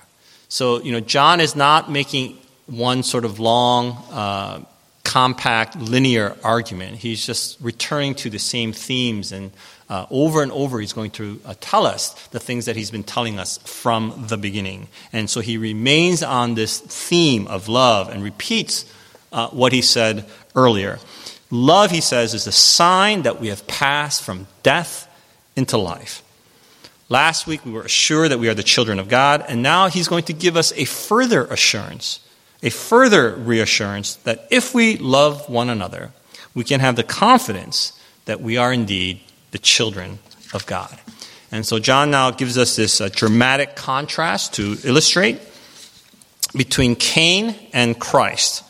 So, 0.49 0.80
you 0.80 0.92
know, 0.92 1.00
John 1.00 1.40
is 1.40 1.56
not 1.56 1.90
making 1.90 2.38
one 2.66 3.02
sort 3.02 3.25
of 3.25 3.40
long, 3.40 3.99
uh, 4.12 4.61
compact, 5.02 5.76
linear 5.76 6.37
argument. 6.44 6.97
He's 6.97 7.26
just 7.26 7.61
returning 7.61 8.14
to 8.16 8.30
the 8.30 8.38
same 8.38 8.73
themes, 8.73 9.32
and 9.32 9.50
uh, 9.88 10.06
over 10.09 10.42
and 10.42 10.52
over, 10.52 10.78
he's 10.78 10.92
going 10.92 11.11
to 11.12 11.40
uh, 11.44 11.54
tell 11.61 11.85
us 11.85 12.11
the 12.28 12.38
things 12.38 12.66
that 12.66 12.76
he's 12.76 12.92
been 12.92 13.02
telling 13.02 13.38
us 13.40 13.59
from 13.59 14.26
the 14.28 14.37
beginning. 14.37 14.87
And 15.12 15.28
so 15.28 15.40
he 15.40 15.56
remains 15.56 16.23
on 16.23 16.54
this 16.54 16.78
theme 16.78 17.49
of 17.49 17.68
love 17.68 18.09
and 18.09 18.23
repeats 18.23 18.85
uh, 19.32 19.49
what 19.49 19.73
he 19.73 19.82
said 19.82 20.26
earlier. 20.54 21.00
Love, 21.50 21.90
he 21.90 22.00
says, 22.00 22.35
is 22.35 22.44
the 22.44 22.52
sign 22.52 23.23
that 23.23 23.40
we 23.40 23.49
have 23.49 23.66
passed 23.66 24.23
from 24.23 24.47
death 24.62 25.09
into 25.56 25.76
life. 25.76 26.23
Last 27.11 27.49
week, 27.49 27.64
we 27.64 27.73
were 27.73 27.83
assured 27.83 28.31
that 28.31 28.38
we 28.38 28.49
are 28.49 28.55
the 28.55 28.62
children 28.62 29.00
of 29.00 29.09
God, 29.09 29.45
and 29.49 29.64
now 29.64 29.88
he's 29.88 30.07
going 30.07 30.23
to 30.25 30.33
give 30.33 30.57
us 30.57 30.73
a 30.76 30.85
further 30.85 31.45
assurance, 31.47 32.21
a 32.62 32.71
further 32.71 33.35
reassurance 33.35 34.14
that 34.14 34.47
if 34.49 34.75
we 34.75 34.97
love 34.97 35.49
one 35.49 35.69
another, 35.69 36.12
we 36.55 36.62
can 36.62 36.79
have 36.79 36.95
the 36.95 37.02
confidence 37.02 38.00
that 38.26 38.40
we 38.40 38.57
are 38.57 38.73
indeed 38.73 39.19
the 39.50 39.59
children 39.59 40.21
of 40.55 40.64
God. 40.67 40.97
And 41.50 41.67
so, 41.67 41.81
John 41.81 42.12
now 42.12 42.31
gives 42.31 42.57
us 42.57 42.76
this 42.76 43.00
uh, 43.00 43.09
dramatic 43.12 43.75
contrast 43.75 44.55
to 44.55 44.76
illustrate 44.85 45.40
between 46.55 46.95
Cain 46.95 47.57
and 47.73 47.99
Christ. 47.99 48.62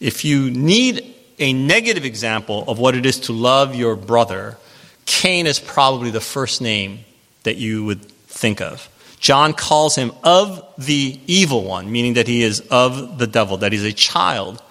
If 0.00 0.24
you 0.24 0.50
need 0.50 1.14
a 1.38 1.52
negative 1.52 2.06
example 2.06 2.64
of 2.66 2.78
what 2.78 2.94
it 2.94 3.04
is 3.04 3.20
to 3.20 3.34
love 3.34 3.74
your 3.74 3.94
brother, 3.94 4.56
Cain 5.04 5.46
is 5.46 5.60
probably 5.60 6.10
the 6.10 6.20
first 6.22 6.62
name 6.62 7.04
that 7.48 7.56
you 7.56 7.82
would 7.82 8.04
think 8.04 8.60
of. 8.60 8.90
John 9.20 9.54
calls 9.54 9.94
him 9.96 10.12
of 10.22 10.62
the 10.76 11.18
evil 11.26 11.64
one, 11.64 11.90
meaning 11.90 12.12
that 12.14 12.28
he 12.28 12.42
is 12.42 12.60
of 12.70 13.18
the 13.18 13.26
devil, 13.26 13.56
that 13.56 13.72
he's 13.72 13.84
a 13.84 13.92
child 13.92 14.62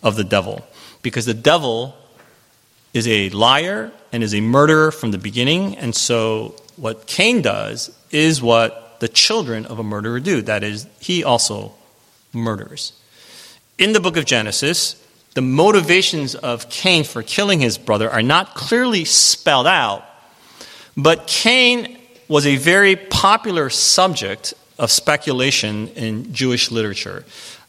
of 0.00 0.14
the 0.14 0.22
devil. 0.22 0.64
Because 1.02 1.26
the 1.26 1.34
devil 1.34 1.96
is 2.94 3.08
a 3.08 3.30
liar 3.30 3.90
and 4.12 4.22
is 4.22 4.32
a 4.32 4.40
murderer 4.40 4.92
from 4.92 5.10
the 5.10 5.18
beginning. 5.18 5.76
And 5.76 5.92
so 5.92 6.54
what 6.76 7.08
Cain 7.08 7.42
does 7.42 7.90
is 8.12 8.40
what 8.40 9.00
the 9.00 9.08
children 9.08 9.66
of 9.66 9.80
a 9.80 9.82
murderer 9.82 10.20
do. 10.20 10.40
That 10.40 10.62
is, 10.62 10.86
he 11.00 11.24
also 11.24 11.74
murders. 12.32 12.92
In 13.76 13.92
the 13.92 14.00
book 14.00 14.16
of 14.16 14.24
Genesis, 14.24 15.04
the 15.34 15.42
motivations 15.42 16.36
of 16.36 16.70
Cain 16.70 17.02
for 17.02 17.24
killing 17.24 17.58
his 17.58 17.76
brother 17.76 18.08
are 18.08 18.22
not 18.22 18.54
clearly 18.54 19.04
spelled 19.04 19.66
out, 19.66 20.04
but 20.96 21.26
Cain 21.26 21.96
was 22.30 22.46
a 22.46 22.54
very 22.54 22.94
popular 22.94 23.68
subject 23.68 24.54
of 24.78 24.88
speculation 24.88 25.88
in 25.88 26.32
Jewish 26.32 26.70
literature. 26.70 27.24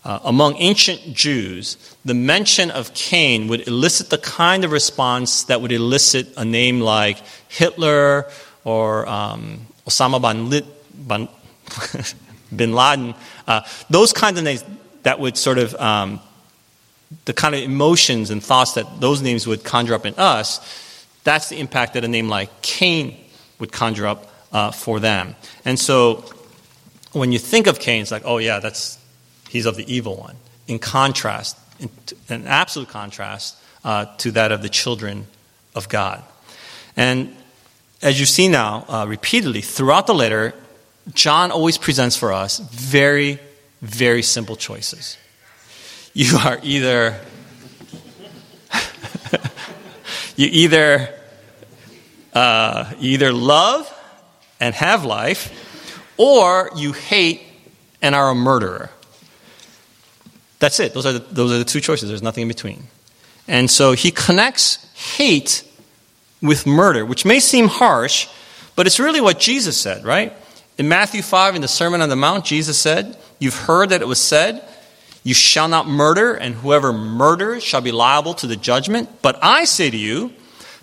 Uh, 0.06 0.20
among 0.24 0.56
ancient 0.58 1.16
Jews, 1.16 1.78
the 2.06 2.14
mention 2.14 2.70
of 2.70 2.94
Cain 2.94 3.48
would 3.48 3.68
elicit 3.68 4.12
the 4.12 4.20
kind 4.20 4.64
of 4.64 4.72
response 4.72 5.46
that 5.46 5.62
would 5.62 5.72
elicit 5.72 6.28
a 6.38 6.46
name 6.46 6.80
like 6.80 7.18
Hitler 7.48 8.30
or 8.64 9.08
um, 9.10 9.66
Osama 9.88 10.22
bin, 11.08 11.28
bin 12.56 12.74
Laden. 12.74 13.16
Uh, 13.48 13.62
those 13.90 14.14
kinds 14.14 14.38
of 14.38 14.44
names 14.44 14.64
that 15.02 15.20
would 15.20 15.38
sort 15.38 15.58
of, 15.58 15.74
um, 15.76 16.20
the 17.26 17.34
kind 17.34 17.56
of 17.56 17.62
emotions 17.62 18.30
and 18.30 18.44
thoughts 18.44 18.74
that 18.74 19.02
those 19.02 19.24
names 19.24 19.48
would 19.48 19.64
conjure 19.64 19.96
up 19.96 20.06
in 20.06 20.14
us, 20.20 21.08
that's 21.24 21.50
the 21.50 21.60
impact 21.60 21.96
that 21.96 22.06
a 22.06 22.08
name 22.08 22.30
like 22.30 22.62
Cain 22.62 23.18
would 23.58 23.72
conjure 23.72 24.06
up 24.06 24.31
uh, 24.52 24.72
for 24.72 25.00
them. 25.00 25.36
And 25.66 25.80
so 25.80 26.26
when 27.12 27.32
you 27.32 27.40
think 27.40 27.68
of 27.68 27.80
Cain, 27.80 28.02
it's 28.02 28.12
like, 28.12 28.24
oh, 28.26 28.38
yeah, 28.38 28.60
that's, 28.60 28.98
he's 29.50 29.66
of 29.66 29.76
the 29.76 29.94
evil 29.94 30.16
one. 30.16 30.36
In 30.68 30.80
contrast, 30.80 31.58
in, 31.80 31.90
in 32.30 32.48
absolute 32.48 32.90
contrast 32.90 33.58
uh, 33.84 34.06
to 34.18 34.32
that 34.32 34.52
of 34.52 34.62
the 34.62 34.70
children 34.70 35.28
of 35.76 35.90
God. 35.90 36.24
And 36.96 37.36
as 38.02 38.20
you 38.20 38.26
see 38.26 38.48
now, 38.48 38.86
uh, 38.88 39.06
repeatedly 39.08 39.62
throughout 39.62 40.08
the 40.08 40.14
letter, 40.14 40.54
John 41.14 41.52
always 41.52 41.78
presents 41.78 42.16
for 42.16 42.32
us 42.32 42.60
very, 42.60 43.40
very 43.82 44.22
simple 44.22 44.56
choices. 44.56 45.18
You 46.14 46.38
are 46.38 46.60
either 46.62 47.20
you 50.36 50.48
either 50.52 51.10
uh, 52.34 52.92
you 53.00 53.12
either 53.12 53.32
love 53.34 53.92
and 54.62 54.74
have 54.76 55.04
life, 55.04 55.52
or 56.16 56.70
you 56.76 56.94
hate 56.94 57.42
and 58.02 58.16
are 58.16 58.30
a 58.30 58.36
murderer. 58.36 58.92
That's 60.60 60.80
it. 60.80 60.94
Those 60.94 61.08
are 61.08 61.14
the, 61.14 61.20
those 61.20 61.52
are 61.52 61.58
the 61.58 61.66
two 61.66 61.82
choices. 61.82 62.08
There's 62.08 62.22
nothing 62.22 62.44
in 62.44 62.48
between. 62.48 62.84
And 63.48 63.70
so 63.70 63.94
he 63.94 64.12
connects 64.12 64.88
hate 64.94 65.64
with 66.42 66.68
murder, 66.68 67.06
which 67.06 67.26
may 67.26 67.40
seem 67.40 67.68
harsh, 67.68 68.28
but 68.76 68.86
it's 68.86 69.00
really 69.00 69.20
what 69.20 69.40
Jesus 69.40 69.76
said, 69.78 70.06
right? 70.06 70.32
In 70.78 70.88
Matthew 70.88 71.22
5, 71.22 71.56
in 71.56 71.62
the 71.62 71.68
Sermon 71.68 72.02
on 72.02 72.10
the 72.10 72.16
Mount, 72.16 72.46
Jesus 72.46 72.80
said, 72.80 73.18
You've 73.40 73.56
heard 73.56 73.90
that 73.90 74.02
it 74.02 74.08
was 74.08 74.20
said, 74.20 74.64
You 75.24 75.34
shall 75.34 75.68
not 75.68 75.88
murder, 75.88 76.34
and 76.34 76.54
whoever 76.54 76.94
murders 76.94 77.64
shall 77.64 77.82
be 77.82 77.92
liable 77.92 78.36
to 78.36 78.48
the 78.48 78.56
judgment. 78.56 79.10
But 79.24 79.40
I 79.42 79.66
say 79.66 79.90
to 79.90 79.98
you 79.98 80.32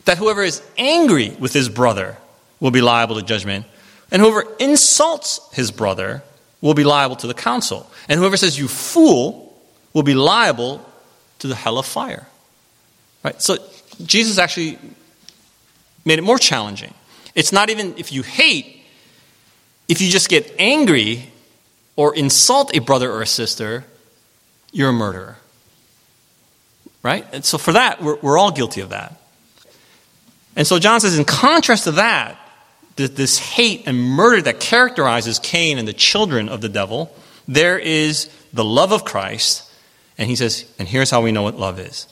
that 0.05 0.19
whoever 0.19 0.43
is 0.43 0.63
angry 0.77 1.31
with 1.39 1.53
his 1.53 1.69
brother 1.69 2.17
will 2.61 2.71
be 2.71 2.81
liable 2.81 3.17
to 3.17 3.23
judgment. 3.23 3.67
And 4.11 4.23
whoever 4.23 4.47
insults 4.59 5.41
his 5.53 5.71
brother 5.71 6.23
will 6.61 6.75
be 6.75 6.85
liable 6.85 7.17
to 7.17 7.27
the 7.27 7.35
council. 7.35 7.91
And 8.09 8.19
whoever 8.19 8.37
says, 8.37 8.59
you 8.59 8.69
fool, 8.69 9.49
will 9.93 10.03
be 10.03 10.15
liable 10.15 10.85
to 11.41 11.47
the 11.47 11.55
hell 11.55 11.79
of 11.79 11.87
fire. 11.87 12.27
Right? 13.23 13.41
So 13.41 13.59
Jesus 14.05 14.39
actually 14.39 14.79
made 16.05 16.19
it 16.19 16.23
more 16.23 16.39
challenging. 16.39 16.95
It's 17.35 17.53
not 17.53 17.71
even 17.71 17.95
if 17.97 18.13
you 18.13 18.23
hate, 18.23 18.83
if 19.89 20.01
you 20.01 20.11
just 20.11 20.29
get 20.29 20.55
angry 20.59 21.31
or 21.97 22.15
insult 22.15 22.77
a 22.77 22.81
brother 22.81 23.11
or 23.11 23.23
a 23.23 23.27
sister, 23.27 23.85
you're 24.73 24.91
a 24.91 24.93
murderer. 24.93 25.37
Right? 27.03 27.27
And 27.33 27.45
so 27.45 27.59
for 27.59 27.73
that, 27.73 28.03
we're, 28.03 28.17
we're 28.17 28.39
all 28.39 28.51
guilty 28.51 28.81
of 28.81 28.91
that. 28.91 29.21
And 30.57 30.67
so 30.67 30.79
John 30.79 31.01
says, 31.01 31.17
in 31.17 31.25
contrast 31.25 31.85
to 31.85 31.93
that, 31.93 32.37
this 33.07 33.39
hate 33.39 33.85
and 33.87 33.99
murder 33.99 34.43
that 34.43 34.61
characterizes 34.61 35.39
Cain 35.39 35.79
and 35.79 35.87
the 35.87 35.93
children 35.93 36.49
of 36.49 36.61
the 36.61 36.69
devil, 36.69 37.15
there 37.47 37.79
is 37.79 38.29
the 38.53 38.65
love 38.65 38.93
of 38.93 39.05
Christ. 39.05 39.71
And 40.19 40.29
he 40.29 40.37
says, 40.37 40.65
and 40.79 40.89
here's 40.89 41.11
how 41.11 41.23
we 41.23 41.33
know 41.33 41.43
what 41.43 41.59
love 41.59 41.79
is. 41.79 42.09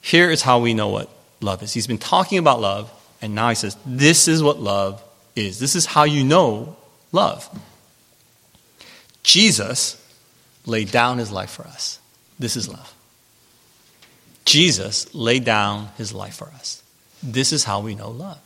Here 0.00 0.30
is 0.30 0.42
how 0.42 0.60
we 0.60 0.72
know 0.72 0.88
what 0.88 1.10
love 1.40 1.62
is. 1.62 1.72
He's 1.72 1.88
been 1.88 1.98
talking 1.98 2.38
about 2.38 2.60
love, 2.60 2.92
and 3.20 3.34
now 3.34 3.48
he 3.48 3.56
says, 3.56 3.76
this 3.84 4.28
is 4.28 4.42
what 4.42 4.60
love 4.60 5.02
is. 5.34 5.58
This 5.58 5.74
is 5.74 5.84
how 5.84 6.04
you 6.04 6.22
know 6.22 6.76
love. 7.10 7.48
Jesus 9.24 10.00
laid 10.64 10.92
down 10.92 11.18
his 11.18 11.32
life 11.32 11.50
for 11.50 11.64
us. 11.64 11.98
This 12.38 12.56
is 12.56 12.68
love. 12.68 12.94
Jesus 14.44 15.12
laid 15.12 15.44
down 15.44 15.88
his 15.96 16.12
life 16.12 16.36
for 16.36 16.46
us. 16.48 16.82
This 17.20 17.52
is 17.52 17.64
how 17.64 17.80
we 17.80 17.96
know 17.96 18.10
love. 18.10 18.38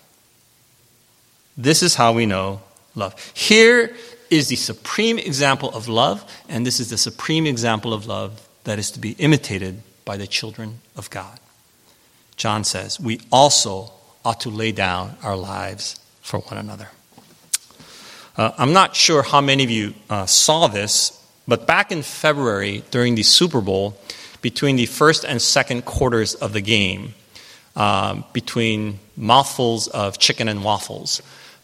This 1.57 1.83
is 1.83 1.95
how 1.95 2.12
we 2.12 2.26
know 2.26 2.62
love. 2.95 3.14
Here 3.35 3.95
is 4.30 4.49
the 4.49 4.57
supreme 4.57 5.19
example 5.19 5.71
of 5.75 5.88
love, 5.88 6.25
and 6.49 6.66
this 6.66 6.80
is 6.80 6.90
the 6.90 6.99
supreme 6.99 7.47
example 7.47 7.92
of 7.92 8.07
love 8.07 8.49
that 8.64 8.78
is 8.78 8.90
to 8.92 9.00
be 9.00 9.12
imitated 9.12 9.83
by 10.04 10.16
the 10.16 10.26
children 10.26 10.80
of 10.97 11.11
God. 11.11 11.38
John 12.37 12.64
says, 12.64 12.99
We 13.00 13.21
also 13.30 13.92
ought 14.25 14.40
to 14.40 14.50
lay 14.50 14.73
down 14.73 15.16
our 15.23 15.37
lives 15.37 15.99
for 16.23 16.40
one 16.40 16.59
another. 16.59 16.88
Uh, 18.37 18.52
I'm 18.57 18.73
not 18.73 18.95
sure 18.95 19.23
how 19.23 19.40
many 19.40 19.64
of 19.64 19.71
you 19.71 19.95
uh, 20.09 20.26
saw 20.26 20.69
this, 20.69 21.16
but 21.49 21.66
back 21.66 21.90
in 21.90 22.02
February 22.02 22.85
during 22.90 23.14
the 23.14 23.23
Super 23.23 23.61
Bowl, 23.61 23.99
between 24.40 24.76
the 24.76 24.87
first 24.87 25.25
and 25.25 25.42
second 25.42 25.85
quarters 25.85 26.35
of 26.35 26.52
the 26.52 26.61
game, 26.61 27.14
um, 27.76 28.25
between 28.33 28.99
mouthfuls 29.16 29.88
of 29.88 30.19
chicken 30.19 30.49
and 30.49 30.64
waffles, 30.64 31.21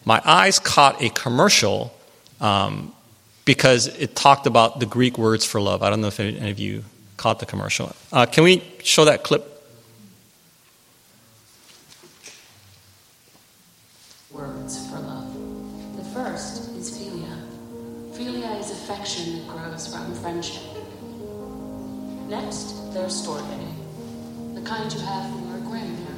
my 0.07 0.23
eyes 0.25 0.59
caught 0.61 1.03
a 1.03 1.11
commercial 1.11 1.93
um, 2.41 2.95
because 3.45 3.89
it 3.89 4.15
talked 4.15 4.47
about 4.47 4.81
the 4.81 4.87
Greek 4.87 5.19
words 5.19 5.45
for 5.45 5.61
love. 5.61 5.83
I 5.83 5.91
don't 5.91 6.01
know 6.01 6.07
if 6.07 6.21
any 6.21 6.51
of 6.51 6.59
you 6.59 6.85
caught 7.17 7.41
the 7.41 7.47
commercial. 7.47 7.95
Uh, 8.13 8.25
can 8.25 8.45
we 8.45 8.63
show 8.83 9.05
that 9.05 9.25
clip? 9.25 9.43
Words 14.31 14.89
for 14.89 15.01
love. 15.01 15.35
The 15.97 16.05
first 16.15 16.71
is 16.77 16.97
philia. 16.97 17.43
Philia 18.13 18.61
is 18.61 18.71
affection 18.71 19.39
that 19.39 19.49
grows 19.49 19.89
from 19.89 20.15
friendship. 20.15 20.63
Next, 22.29 22.93
there's 22.93 23.27
storge, 23.27 23.45
the 24.55 24.61
kind 24.63 24.93
you 24.93 25.01
have 25.01 25.31
from 25.31 25.51
your 25.51 25.61
grandparent 25.61 26.16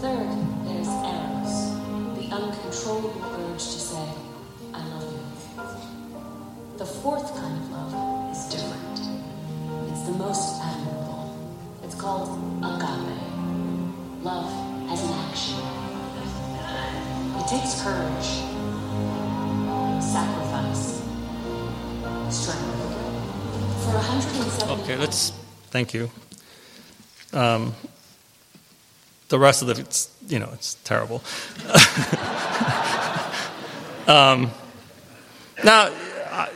Third, 0.00 0.30
there's 0.64 0.88
eros, 0.88 1.74
the 2.16 2.34
uncontrollable 2.34 3.22
urge 3.22 3.60
to 3.60 3.78
say, 3.78 4.08
I 4.72 4.82
love 4.88 5.12
you. 5.12 6.78
The 6.78 6.86
fourth 6.86 7.36
kind 7.36 7.58
of 7.58 7.70
love 7.70 8.32
is 8.32 8.44
different. 8.46 8.98
It's 9.90 10.00
the 10.06 10.12
most 10.12 10.58
admirable. 10.62 11.36
It's 11.84 11.94
called 11.96 12.30
agape, 12.64 14.24
love 14.24 14.50
as 14.90 15.04
an 15.04 15.12
action. 15.28 15.58
It 17.36 17.46
takes 17.46 17.82
courage, 17.82 18.30
sacrifice, 20.00 21.02
strength. 22.30 22.80
For 23.84 23.96
170 23.96 24.82
Okay, 24.82 24.96
let's. 24.96 25.32
Thank 25.70 25.92
you. 25.92 26.10
Um, 27.34 27.74
the 29.30 29.38
rest 29.38 29.62
of 29.62 29.70
it, 29.70 29.78
it's 29.78 30.10
you 30.28 30.38
know, 30.38 30.50
it's 30.52 30.74
terrible. 30.84 31.22
um, 34.06 34.50
now, 35.64 35.90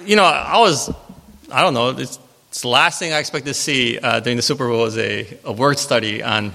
you 0.04 0.16
know, 0.16 0.24
I 0.24 0.58
was, 0.60 0.90
I 1.50 1.62
don't 1.62 1.74
know, 1.74 1.90
it's, 1.90 2.18
it's 2.48 2.62
the 2.62 2.68
last 2.68 2.98
thing 2.98 3.12
I 3.12 3.18
expected 3.18 3.50
to 3.50 3.54
see 3.54 3.98
uh, 3.98 4.20
during 4.20 4.36
the 4.36 4.42
Super 4.42 4.68
Bowl 4.68 4.82
was 4.82 4.96
a, 4.98 5.38
a 5.44 5.52
word 5.52 5.78
study 5.78 6.22
on 6.22 6.52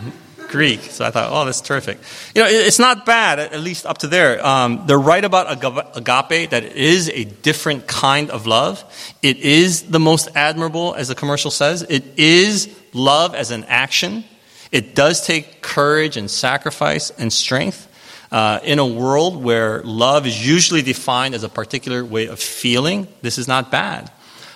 Greek. 0.47 0.79
So 0.81 1.05
I 1.05 1.11
thought, 1.11 1.29
oh, 1.31 1.45
that's 1.45 1.61
terrific. 1.61 1.99
You 2.33 2.41
know, 2.43 2.47
it- 2.47 2.65
it's 2.67 2.79
not 2.79 3.05
bad, 3.05 3.39
at 3.39 3.59
least 3.59 3.85
up 3.85 3.99
to 3.99 4.07
there. 4.07 4.43
Um, 4.45 4.83
they're 4.88 4.97
right 4.97 5.23
about 5.23 5.51
agape, 5.51 6.49
that 6.51 6.63
it 6.63 6.75
is 6.75 7.09
a 7.09 7.25
different 7.25 7.85
kind 7.88 8.29
of 8.31 8.47
love. 8.47 8.83
It 9.21 9.38
is 9.38 9.83
the 9.83 9.99
most 9.99 10.29
admirable, 10.35 10.95
as 10.95 11.09
the 11.09 11.15
commercial 11.15 11.51
says. 11.51 11.83
It 11.83 12.03
is 12.17 12.73
love 12.93 13.35
as 13.35 13.51
an 13.51 13.65
action. 13.65 14.23
It 14.71 14.95
does 14.95 15.25
take 15.25 15.61
courage 15.61 16.17
and 16.17 16.29
sacrifice 16.29 17.09
and 17.11 17.31
strength. 17.31 17.88
Uh, 18.31 18.59
in 18.63 18.77
a 18.77 18.85
world 18.85 19.43
where 19.43 19.81
love 19.81 20.27
is 20.27 20.47
usually 20.47 20.83
defined 20.83 21.33
as 21.33 21.43
a 21.43 21.49
particular 21.49 22.05
way 22.05 22.27
of 22.27 22.39
feeling, 22.39 23.07
this 23.23 23.39
is 23.39 23.47
not 23.47 23.71
bad. 23.71 24.11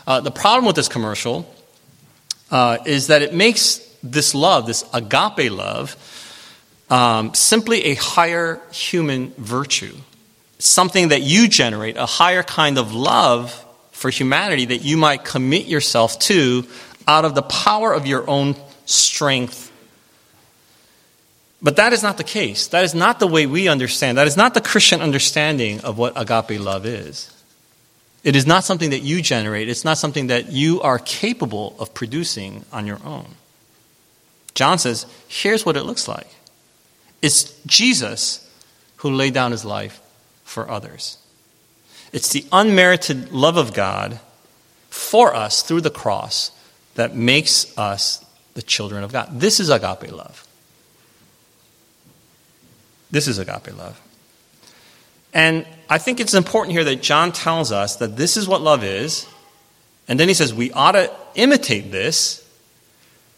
Uh, 0.05 0.19
the 0.19 0.29
problem 0.29 0.65
with 0.65 0.75
this 0.75 0.87
commercial 0.87 1.51
uh, 2.51 2.77
is 2.85 3.07
that 3.07 3.23
it 3.23 3.33
makes 3.33 3.79
this 4.03 4.35
love, 4.35 4.67
this 4.67 4.85
agape 4.93 5.51
love, 5.51 5.97
um, 6.91 7.33
simply 7.33 7.85
a 7.85 7.95
higher 7.95 8.61
human 8.71 9.33
virtue. 9.37 9.95
Something 10.59 11.07
that 11.07 11.23
you 11.23 11.47
generate, 11.47 11.97
a 11.97 12.05
higher 12.05 12.43
kind 12.43 12.77
of 12.77 12.93
love 12.93 13.65
for 13.91 14.11
humanity 14.11 14.65
that 14.65 14.83
you 14.83 14.97
might 14.97 15.23
commit 15.23 15.65
yourself 15.65 16.19
to 16.19 16.67
out 17.07 17.25
of 17.25 17.33
the 17.33 17.41
power 17.41 17.91
of 17.91 18.05
your 18.05 18.29
own 18.29 18.55
strength. 18.85 19.71
But 21.63 21.77
that 21.77 21.93
is 21.93 22.03
not 22.03 22.17
the 22.17 22.25
case. 22.25 22.67
That 22.67 22.83
is 22.83 22.93
not 22.93 23.19
the 23.19 23.27
way 23.27 23.45
we 23.45 23.69
understand. 23.69 24.17
That 24.17 24.27
is 24.27 24.35
not 24.35 24.53
the 24.53 24.61
Christian 24.61 25.01
understanding 25.01 25.79
of 25.79 25.97
what 25.97 26.13
agape 26.17 26.59
love 26.59 26.85
is. 26.85 27.31
It 28.23 28.35
is 28.35 28.45
not 28.45 28.65
something 28.65 28.89
that 28.91 29.01
you 29.01 29.21
generate, 29.21 29.69
it's 29.69 29.85
not 29.85 29.97
something 29.97 30.27
that 30.27 30.51
you 30.51 30.81
are 30.81 30.99
capable 30.99 31.75
of 31.79 31.93
producing 31.93 32.65
on 32.71 32.85
your 32.85 32.99
own. 33.05 33.27
John 34.53 34.77
says, 34.77 35.05
here's 35.27 35.65
what 35.65 35.77
it 35.77 35.83
looks 35.83 36.07
like 36.07 36.27
it's 37.21 37.53
Jesus 37.65 38.39
who 38.97 39.11
laid 39.11 39.33
down 39.33 39.51
his 39.51 39.65
life 39.65 40.01
for 40.43 40.69
others. 40.69 41.17
It's 42.11 42.29
the 42.29 42.45
unmerited 42.51 43.31
love 43.31 43.57
of 43.57 43.73
God 43.73 44.19
for 44.89 45.33
us 45.33 45.63
through 45.63 45.81
the 45.81 45.89
cross 45.89 46.51
that 46.95 47.15
makes 47.15 47.75
us 47.77 48.23
the 48.53 48.61
children 48.61 49.03
of 49.03 49.11
God. 49.11 49.29
This 49.31 49.59
is 49.59 49.69
agape 49.69 50.11
love. 50.11 50.42
This 53.13 53.27
is 53.27 53.37
agape 53.37 53.77
love. 53.77 54.01
And 55.35 55.67
I 55.87 55.99
think 55.99 56.19
it's 56.19 56.33
important 56.33 56.71
here 56.71 56.83
that 56.83 57.03
John 57.03 57.31
tells 57.31 57.71
us 57.71 57.97
that 57.97 58.17
this 58.17 58.37
is 58.37 58.47
what 58.47 58.61
love 58.61 58.83
is. 58.83 59.27
And 60.07 60.19
then 60.19 60.27
he 60.27 60.33
says 60.33 60.51
we 60.51 60.71
ought 60.71 60.93
to 60.93 61.11
imitate 61.35 61.91
this. 61.91 62.39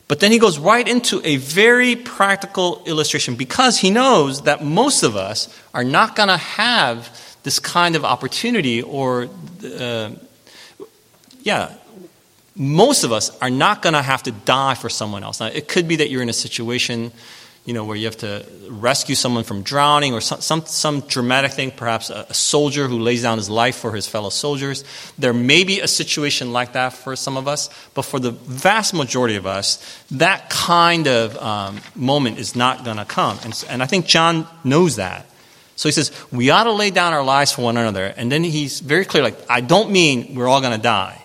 But 0.07 0.21
then 0.21 0.31
he 0.31 0.39
goes 0.39 0.57
right 0.57 0.87
into 0.87 1.21
a 1.25 1.35
very 1.35 1.97
practical 1.97 2.85
illustration 2.85 3.35
because 3.35 3.77
he 3.77 3.89
knows 3.91 4.43
that 4.43 4.63
most 4.63 5.03
of 5.03 5.17
us 5.17 5.53
are 5.73 5.83
not 5.83 6.15
going 6.15 6.29
to 6.29 6.37
have 6.37 7.37
this 7.43 7.59
kind 7.59 7.97
of 7.97 8.05
opportunity 8.05 8.81
or, 8.81 9.27
uh, 9.77 10.11
yeah, 11.41 11.73
most 12.55 13.03
of 13.03 13.11
us 13.11 13.37
are 13.41 13.49
not 13.49 13.81
going 13.81 13.93
to 13.93 14.01
have 14.01 14.23
to 14.23 14.31
die 14.31 14.75
for 14.75 14.87
someone 14.87 15.25
else. 15.25 15.41
Now, 15.41 15.47
it 15.47 15.67
could 15.67 15.85
be 15.85 15.97
that 15.97 16.09
you're 16.09 16.21
in 16.21 16.29
a 16.29 16.33
situation 16.33 17.11
you 17.65 17.73
know, 17.73 17.83
where 17.83 17.97
you 17.97 18.05
have 18.05 18.17
to 18.17 18.45
rescue 18.69 19.15
someone 19.15 19.43
from 19.43 19.63
drowning 19.63 20.13
or 20.13 20.21
some, 20.21 20.39
some, 20.39 20.65
some 20.67 20.99
dramatic 21.01 21.51
thing, 21.51 21.71
perhaps 21.71 22.11
a, 22.11 22.27
a, 22.29 22.33
soldier 22.33 22.87
who 22.87 22.99
lays 22.99 23.23
down 23.23 23.39
his 23.39 23.49
life 23.49 23.75
for 23.75 23.91
his 23.91 24.07
fellow 24.07 24.29
soldiers. 24.29 24.83
There 25.17 25.33
may 25.33 25.63
be 25.63 25.79
a 25.79 25.87
situation 25.87 26.53
like 26.53 26.73
that 26.73 26.93
for 26.93 27.15
some 27.15 27.37
of 27.37 27.47
us, 27.47 27.71
but 27.95 28.03
for 28.03 28.19
the 28.19 28.31
vast 28.31 28.93
majority 28.93 29.35
of 29.35 29.47
us, 29.47 29.83
that 30.11 30.51
kind 30.51 31.07
of 31.07 31.35
um, 31.37 31.81
moment 31.95 32.37
is 32.37 32.55
not 32.55 32.85
going 32.85 32.97
to 32.97 33.05
come. 33.05 33.39
And, 33.43 33.65
and 33.67 33.81
I 33.81 33.87
think 33.87 34.05
John 34.05 34.47
knows 34.63 34.97
that. 34.97 35.25
So 35.75 35.89
he 35.89 35.93
says, 35.93 36.11
we 36.31 36.51
ought 36.51 36.65
to 36.65 36.71
lay 36.71 36.91
down 36.91 37.13
our 37.13 37.23
lives 37.23 37.51
for 37.51 37.63
one 37.63 37.77
another. 37.77 38.05
And 38.05 38.31
then 38.31 38.43
he's 38.43 38.79
very 38.79 39.05
clear, 39.05 39.23
like, 39.23 39.37
I 39.49 39.61
don't 39.61 39.89
mean 39.89 40.35
we're 40.35 40.47
all 40.47 40.61
going 40.61 40.77
to 40.77 40.81
die. 40.81 41.21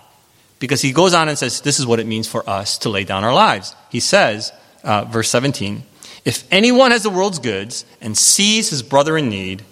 Because 0.58 0.82
he 0.82 0.92
goes 0.92 1.14
on 1.14 1.28
and 1.28 1.38
says, 1.38 1.60
this 1.60 1.78
is 1.78 1.86
what 1.86 2.00
it 2.00 2.06
means 2.06 2.26
for 2.26 2.48
us 2.48 2.78
to 2.78 2.88
lay 2.88 3.04
down 3.04 3.24
our 3.24 3.32
lives. 3.32 3.74
He 3.90 4.00
says, 4.00 4.52
uh, 4.82 5.04
verse 5.04 5.28
17, 5.28 5.82
if 6.24 6.46
anyone 6.50 6.90
has 6.90 7.02
the 7.02 7.10
world's 7.10 7.38
goods 7.38 7.84
and 8.00 8.16
sees 8.16 8.70
his 8.70 8.82
brother 8.82 9.16
in 9.16 9.28
need, 9.28 9.62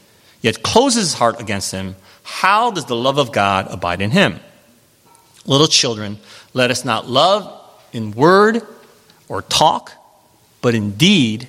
yet 0.40 0.62
closes 0.62 1.02
his 1.02 1.14
heart 1.14 1.40
against 1.40 1.72
him, 1.72 1.96
how 2.22 2.70
does 2.70 2.86
the 2.86 2.96
love 2.96 3.18
of 3.18 3.32
God 3.32 3.66
abide 3.70 4.00
in 4.00 4.10
him? 4.10 4.40
Little 5.46 5.66
children, 5.66 6.18
let 6.52 6.70
us 6.70 6.84
not 6.84 7.08
love 7.08 7.52
in 7.92 8.12
word 8.12 8.62
or 9.28 9.42
talk, 9.42 9.92
but 10.60 10.74
in 10.74 10.92
deed 10.92 11.48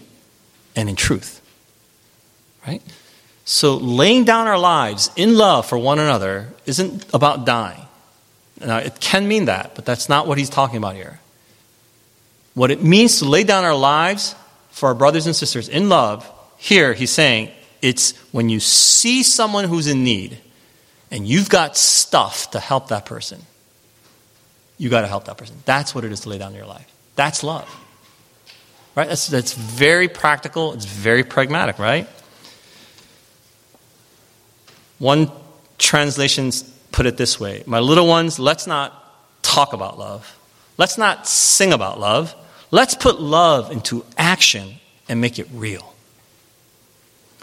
and 0.75 0.89
in 0.89 0.95
truth. 0.95 1.41
Right? 2.65 2.81
So 3.45 3.77
laying 3.77 4.25
down 4.25 4.47
our 4.47 4.59
lives 4.59 5.09
in 5.15 5.35
love 5.35 5.65
for 5.65 5.77
one 5.77 5.99
another 5.99 6.53
isn't 6.65 7.05
about 7.13 7.45
dying. 7.45 7.81
Now, 8.59 8.77
it 8.77 8.99
can 8.99 9.27
mean 9.27 9.45
that, 9.45 9.75
but 9.75 9.85
that's 9.85 10.09
not 10.09 10.27
what 10.27 10.37
he's 10.37 10.49
talking 10.49 10.77
about 10.77 10.95
here. 10.95 11.19
What 12.53 12.71
it 12.71 12.83
means 12.83 13.19
to 13.19 13.25
lay 13.25 13.43
down 13.43 13.63
our 13.63 13.75
lives 13.75 14.35
for 14.79 14.87
our 14.87 14.95
brothers 14.95 15.25
and 15.25 15.35
sisters 15.35 15.67
in 15.67 15.89
love, 15.89 16.25
here 16.57 16.93
he's 16.93 17.11
saying 17.11 17.51
it's 17.81 18.17
when 18.31 18.47
you 18.47 18.61
see 18.61 19.23
someone 19.23 19.65
who's 19.65 19.87
in 19.87 20.05
need 20.05 20.37
and 21.11 21.27
you've 21.27 21.49
got 21.49 21.75
stuff 21.75 22.51
to 22.51 22.61
help 22.61 22.87
that 22.87 23.05
person, 23.05 23.41
you 24.77 24.89
got 24.89 25.01
to 25.01 25.07
help 25.07 25.25
that 25.25 25.37
person. 25.37 25.57
That's 25.65 25.93
what 25.93 26.05
it 26.05 26.13
is 26.13 26.21
to 26.21 26.29
lay 26.29 26.37
down 26.37 26.55
your 26.55 26.65
life. 26.65 26.89
That's 27.17 27.43
love. 27.43 27.69
Right? 28.95 29.09
That's, 29.09 29.27
that's 29.27 29.53
very 29.53 30.07
practical, 30.07 30.73
it's 30.73 30.85
very 30.85 31.25
pragmatic, 31.25 31.77
right? 31.77 32.07
One 34.97 35.29
translation 35.77 36.51
put 36.91 37.05
it 37.05 37.17
this 37.17 37.37
way 37.37 37.63
My 37.65 37.79
little 37.79 38.07
ones, 38.07 38.39
let's 38.39 38.65
not 38.65 38.93
talk 39.41 39.73
about 39.73 39.99
love. 39.99 40.37
Let's 40.77 40.97
not 40.97 41.27
sing 41.27 41.73
about 41.73 41.99
love. 41.99 42.33
Let's 42.71 42.95
put 42.95 43.19
love 43.19 43.71
into 43.71 44.05
action 44.17 44.75
and 45.07 45.19
make 45.19 45.39
it 45.39 45.47
real. 45.53 45.93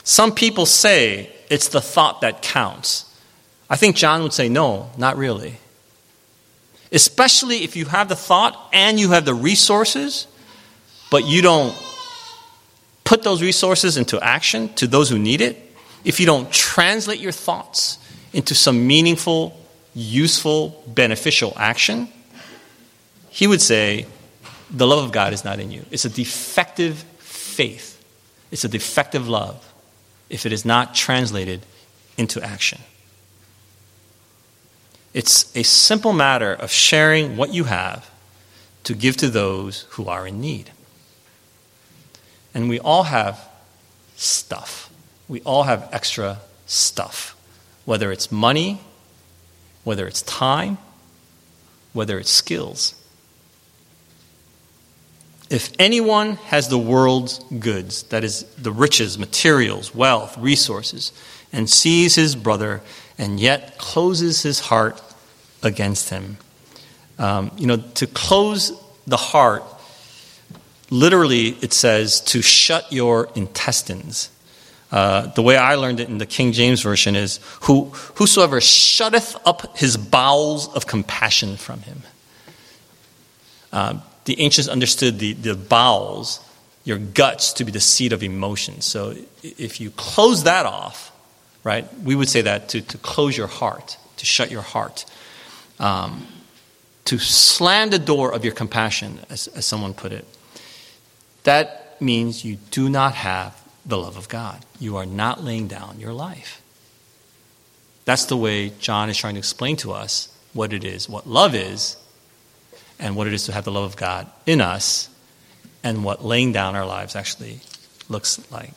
Some 0.04 0.32
people 0.32 0.66
say 0.66 1.30
it's 1.50 1.68
the 1.68 1.80
thought 1.80 2.20
that 2.20 2.42
counts. 2.42 3.12
I 3.68 3.76
think 3.76 3.96
John 3.96 4.22
would 4.22 4.32
say, 4.32 4.48
no, 4.48 4.90
not 4.96 5.16
really. 5.16 5.56
Especially 6.92 7.64
if 7.64 7.74
you 7.74 7.86
have 7.86 8.08
the 8.08 8.14
thought 8.14 8.56
and 8.72 9.00
you 9.00 9.10
have 9.10 9.24
the 9.24 9.34
resources, 9.34 10.28
but 11.10 11.24
you 11.24 11.42
don't 11.42 11.76
put 13.02 13.22
those 13.22 13.42
resources 13.42 13.96
into 13.96 14.20
action 14.20 14.72
to 14.74 14.86
those 14.86 15.10
who 15.10 15.18
need 15.18 15.40
it, 15.40 15.60
if 16.04 16.20
you 16.20 16.26
don't 16.26 16.50
translate 16.52 17.18
your 17.18 17.32
thoughts 17.32 17.98
into 18.32 18.54
some 18.54 18.86
meaningful, 18.86 19.58
useful, 19.94 20.84
beneficial 20.86 21.52
action, 21.56 22.08
he 23.30 23.48
would 23.48 23.60
say, 23.60 24.06
the 24.70 24.86
love 24.86 25.04
of 25.04 25.12
God 25.12 25.32
is 25.32 25.44
not 25.44 25.60
in 25.60 25.70
you. 25.70 25.84
It's 25.90 26.04
a 26.04 26.10
defective 26.10 26.98
faith, 27.18 28.02
it's 28.50 28.64
a 28.64 28.68
defective 28.68 29.28
love 29.28 29.62
if 30.28 30.46
it 30.46 30.52
is 30.52 30.64
not 30.64 30.94
translated 30.94 31.64
into 32.16 32.42
action. 32.42 32.80
It's 35.14 35.56
a 35.56 35.62
simple 35.62 36.12
matter 36.12 36.52
of 36.52 36.70
sharing 36.70 37.36
what 37.36 37.54
you 37.54 37.64
have 37.64 38.10
to 38.84 38.94
give 38.94 39.16
to 39.18 39.30
those 39.30 39.82
who 39.90 40.08
are 40.08 40.26
in 40.26 40.40
need. 40.40 40.70
And 42.54 42.68
we 42.68 42.78
all 42.80 43.04
have 43.04 43.40
stuff. 44.16 44.90
We 45.28 45.40
all 45.42 45.64
have 45.64 45.88
extra 45.92 46.40
stuff, 46.66 47.36
whether 47.84 48.12
it's 48.12 48.30
money, 48.30 48.80
whether 49.84 50.06
it's 50.06 50.22
time, 50.22 50.78
whether 51.92 52.18
it's 52.18 52.30
skills. 52.30 52.94
If 55.48 55.72
anyone 55.78 56.36
has 56.36 56.68
the 56.68 56.78
world's 56.78 57.38
goods, 57.60 58.02
that 58.04 58.24
is, 58.24 58.42
the 58.56 58.72
riches, 58.72 59.16
materials, 59.18 59.94
wealth, 59.94 60.36
resources, 60.38 61.12
and 61.52 61.70
sees 61.70 62.16
his 62.16 62.34
brother 62.34 62.82
and 63.16 63.38
yet 63.38 63.78
closes 63.78 64.42
his 64.42 64.58
heart 64.58 65.00
against 65.62 66.10
him, 66.10 66.38
um, 67.18 67.50
you 67.56 67.66
know, 67.66 67.76
to 67.76 68.06
close 68.06 68.72
the 69.06 69.16
heart, 69.16 69.62
literally 70.90 71.48
it 71.62 71.72
says 71.72 72.20
to 72.20 72.42
shut 72.42 72.92
your 72.92 73.28
intestines. 73.34 74.30
Uh, 74.90 75.26
the 75.28 75.42
way 75.42 75.56
I 75.56 75.74
learned 75.74 76.00
it 76.00 76.08
in 76.08 76.18
the 76.18 76.26
King 76.26 76.52
James 76.52 76.82
Version 76.82 77.16
is, 77.16 77.40
Who, 77.62 77.86
Whosoever 78.16 78.60
shutteth 78.60 79.36
up 79.46 79.76
his 79.76 79.96
bowels 79.96 80.72
of 80.74 80.86
compassion 80.86 81.56
from 81.56 81.80
him. 81.80 82.02
Uh, 83.72 84.00
the 84.26 84.40
ancients 84.40 84.68
understood 84.68 85.18
the, 85.18 85.32
the 85.32 85.54
bowels, 85.54 86.40
your 86.84 86.98
guts, 86.98 87.54
to 87.54 87.64
be 87.64 87.72
the 87.72 87.80
seat 87.80 88.12
of 88.12 88.22
emotion. 88.22 88.80
So 88.80 89.14
if 89.42 89.80
you 89.80 89.90
close 89.92 90.44
that 90.44 90.66
off, 90.66 91.12
right, 91.64 91.86
we 92.02 92.14
would 92.14 92.28
say 92.28 92.42
that 92.42 92.68
to, 92.70 92.82
to 92.82 92.98
close 92.98 93.36
your 93.36 93.46
heart, 93.46 93.96
to 94.18 94.26
shut 94.26 94.50
your 94.50 94.62
heart, 94.62 95.04
um, 95.78 96.26
to 97.06 97.18
slam 97.18 97.90
the 97.90 97.98
door 97.98 98.32
of 98.32 98.44
your 98.44 98.52
compassion, 98.52 99.20
as, 99.30 99.46
as 99.48 99.64
someone 99.64 99.94
put 99.94 100.12
it. 100.12 100.24
That 101.44 102.00
means 102.00 102.44
you 102.44 102.56
do 102.72 102.88
not 102.88 103.14
have 103.14 103.60
the 103.86 103.96
love 103.96 104.16
of 104.16 104.28
God. 104.28 104.64
You 104.80 104.96
are 104.96 105.06
not 105.06 105.42
laying 105.42 105.68
down 105.68 106.00
your 106.00 106.12
life. 106.12 106.60
That's 108.04 108.24
the 108.24 108.36
way 108.36 108.70
John 108.80 109.08
is 109.08 109.16
trying 109.16 109.34
to 109.34 109.38
explain 109.38 109.76
to 109.76 109.92
us 109.92 110.36
what 110.52 110.72
it 110.72 110.84
is, 110.84 111.08
what 111.08 111.28
love 111.28 111.54
is, 111.54 111.96
and 112.98 113.16
what 113.16 113.26
it 113.26 113.32
is 113.32 113.44
to 113.46 113.52
have 113.52 113.64
the 113.64 113.72
love 113.72 113.84
of 113.84 113.96
God 113.96 114.26
in 114.46 114.60
us 114.60 115.08
and 115.82 116.04
what 116.04 116.24
laying 116.24 116.52
down 116.52 116.74
our 116.74 116.86
lives 116.86 117.14
actually 117.14 117.60
looks 118.08 118.50
like. 118.50 118.72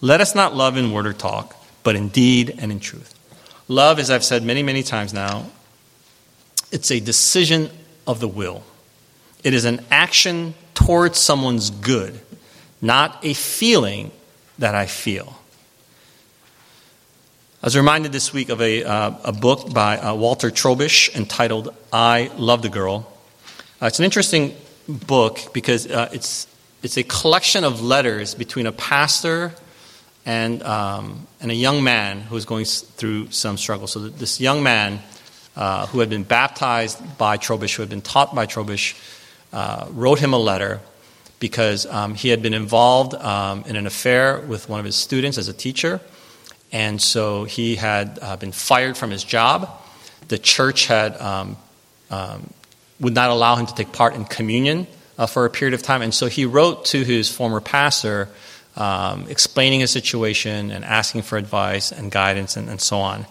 Let 0.00 0.20
us 0.20 0.34
not 0.34 0.54
love 0.54 0.76
in 0.76 0.92
word 0.92 1.06
or 1.06 1.12
talk, 1.12 1.56
but 1.82 1.96
in 1.96 2.08
deed 2.08 2.54
and 2.58 2.70
in 2.70 2.80
truth. 2.80 3.14
Love, 3.66 3.98
as 3.98 4.10
I've 4.10 4.24
said 4.24 4.42
many, 4.42 4.62
many 4.62 4.82
times 4.82 5.12
now, 5.12 5.46
it's 6.70 6.90
a 6.90 7.00
decision 7.00 7.70
of 8.06 8.20
the 8.20 8.28
will. 8.28 8.62
It 9.44 9.54
is 9.54 9.64
an 9.64 9.84
action 9.90 10.54
towards 10.74 11.18
someone's 11.18 11.70
good, 11.70 12.18
not 12.80 13.24
a 13.24 13.34
feeling 13.34 14.10
that 14.58 14.74
I 14.74 14.86
feel. 14.86 15.38
I 17.62 17.66
was 17.66 17.76
reminded 17.76 18.12
this 18.12 18.32
week 18.32 18.50
of 18.50 18.60
a, 18.60 18.84
uh, 18.84 19.14
a 19.24 19.32
book 19.32 19.72
by 19.72 19.98
uh, 19.98 20.14
Walter 20.14 20.50
Trobisch 20.50 21.14
entitled 21.14 21.74
I 21.92 22.30
Love 22.36 22.62
the 22.62 22.68
Girl. 22.68 23.12
Uh, 23.80 23.86
it's 23.86 24.00
an 24.00 24.04
interesting 24.04 24.56
book 24.88 25.38
because 25.52 25.86
uh, 25.86 26.08
it's, 26.12 26.48
it's 26.82 26.96
a 26.96 27.04
collection 27.04 27.62
of 27.62 27.80
letters 27.80 28.34
between 28.34 28.66
a 28.66 28.72
pastor 28.72 29.52
and, 30.26 30.64
um, 30.64 31.28
and 31.40 31.52
a 31.52 31.54
young 31.54 31.84
man 31.84 32.20
who 32.22 32.36
is 32.36 32.44
going 32.44 32.64
through 32.64 33.30
some 33.30 33.56
struggle. 33.56 33.86
So, 33.86 34.08
this 34.08 34.40
young 34.40 34.64
man 34.64 34.98
uh, 35.54 35.86
who 35.86 36.00
had 36.00 36.10
been 36.10 36.24
baptized 36.24 37.18
by 37.18 37.36
Trobisch, 37.36 37.76
who 37.76 37.82
had 37.82 37.88
been 37.88 38.02
taught 38.02 38.34
by 38.34 38.46
Trobisch, 38.46 38.96
uh, 39.52 39.86
wrote 39.92 40.18
him 40.18 40.32
a 40.32 40.38
letter 40.38 40.80
because 41.38 41.86
um, 41.86 42.14
he 42.14 42.30
had 42.30 42.42
been 42.42 42.54
involved 42.54 43.14
um, 43.14 43.62
in 43.68 43.76
an 43.76 43.86
affair 43.86 44.40
with 44.40 44.68
one 44.68 44.80
of 44.80 44.86
his 44.86 44.96
students 44.96 45.38
as 45.38 45.46
a 45.46 45.52
teacher. 45.52 46.00
And 46.72 47.00
so 47.00 47.44
he 47.44 47.76
had 47.76 48.18
uh, 48.20 48.36
been 48.38 48.50
fired 48.50 48.96
from 48.96 49.12
his 49.12 49.22
job. 49.22 49.70
The 50.26 50.38
church 50.38 50.86
had 50.86 51.16
um, 51.20 51.56
um 52.10 52.50
would 53.00 53.14
not 53.14 53.30
allow 53.30 53.56
him 53.56 53.66
to 53.66 53.74
take 53.74 53.92
part 53.92 54.14
in 54.14 54.24
communion 54.24 54.86
uh, 55.18 55.26
for 55.26 55.44
a 55.44 55.50
period 55.50 55.74
of 55.74 55.82
time. 55.82 56.02
And 56.02 56.14
so 56.14 56.26
he 56.26 56.44
wrote 56.44 56.86
to 56.86 57.04
his 57.04 57.30
former 57.30 57.60
pastor 57.60 58.28
um, 58.76 59.26
explaining 59.28 59.80
his 59.80 59.90
situation 59.90 60.70
and 60.70 60.84
asking 60.84 61.22
for 61.22 61.36
advice 61.36 61.90
and 61.92 62.10
guidance 62.10 62.56
and, 62.56 62.68
and 62.68 62.80
so 62.80 62.98
on. 62.98 63.26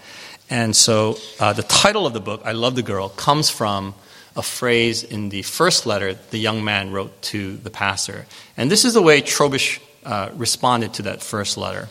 And 0.50 0.76
so 0.76 1.18
uh, 1.40 1.54
the 1.54 1.64
title 1.64 2.06
of 2.06 2.14
the 2.14 2.20
book, 2.20 2.42
I 2.46 2.52
Love 2.52 2.76
the 2.76 2.84
Girl, 2.84 3.10
comes 3.10 3.50
from 3.50 3.96
a 4.36 4.42
phrase 4.42 5.04
in 5.04 5.30
the 5.30 5.42
first 5.42 5.86
letter 5.86 6.14
the 6.14 6.38
young 6.38 6.64
man 6.64 6.92
wrote 6.92 7.22
to 7.24 7.58
the 7.58 7.70
pastor. 7.70 8.26
And 8.56 8.70
this 8.70 8.86
is 8.86 8.94
the 8.94 9.02
way 9.02 9.22
Trobisch 9.22 9.80
uh, 10.06 10.30
responded 10.36 10.94
to 10.96 11.02
that 11.04 11.24
first 11.24 11.58
letter. 11.58 11.90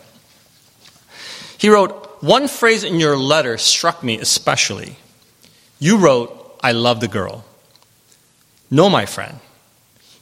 He 1.58 1.68
wrote, 1.68 2.22
One 2.22 2.48
phrase 2.48 2.84
in 2.84 3.00
your 3.00 3.16
letter 3.16 3.58
struck 3.58 4.02
me 4.02 4.18
especially. 4.18 4.96
You 5.78 5.98
wrote, 5.98 6.58
I 6.62 6.72
love 6.72 7.00
the 7.00 7.08
girl. 7.08 7.44
No, 8.70 8.88
my 8.90 9.06
friend, 9.06 9.38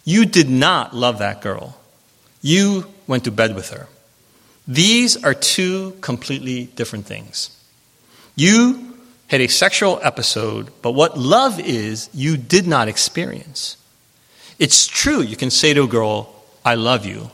you 0.05 0.27
did 0.27 0.51
not 0.51 0.95
love 0.95 1.19
that 1.19 1.41
girl. 1.41 1.79
You 2.43 2.87
went 3.07 3.25
to 3.25 3.31
bed 3.31 3.55
with 3.55 3.71
her. 3.71 3.89
These 4.67 5.23
are 5.23 5.35
two 5.35 5.97
completely 6.01 6.67
different 6.67 7.07
things. 7.07 7.51
You 8.37 8.97
had 9.29 9.41
a 9.41 9.49
sexual 9.49 10.01
episode, 10.03 10.71
but 10.83 10.93
what 10.93 11.19
love 11.19 11.61
is, 11.61 12.11
you 12.13 12.37
did 12.37 12.67
not 12.67 12.89
experience. 12.89 13.77
It's 14.59 14.87
true, 14.87 15.21
you 15.21 15.37
can 15.37 15.51
say 15.51 15.75
to 15.75 15.85
a 15.85 15.89
girl, 15.89 16.35
I 16.65 16.75
love 16.77 17.05
you, 17.05 17.31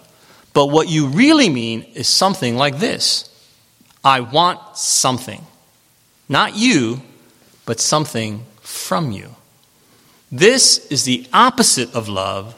but 0.53 0.67
what 0.67 0.89
you 0.89 1.07
really 1.09 1.49
mean 1.49 1.83
is 1.95 2.09
something 2.09 2.57
like 2.57 2.79
this 2.79 3.27
I 4.05 4.21
want 4.21 4.77
something. 4.77 5.45
Not 6.29 6.57
you, 6.57 7.03
but 7.67 7.81
something 7.81 8.47
from 8.61 9.13
you. 9.13 9.35
This 10.33 10.87
is 10.87 11.05
the 11.05 11.27
opposite 11.33 11.95
of 11.95 12.09
love, 12.09 12.55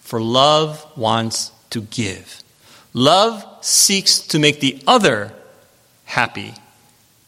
for 0.00 0.20
love 0.20 0.84
wants 0.96 1.52
to 1.70 1.82
give. 1.82 2.42
Love 2.92 3.46
seeks 3.60 4.18
to 4.18 4.38
make 4.38 4.60
the 4.60 4.82
other 4.86 5.32
happy 6.04 6.54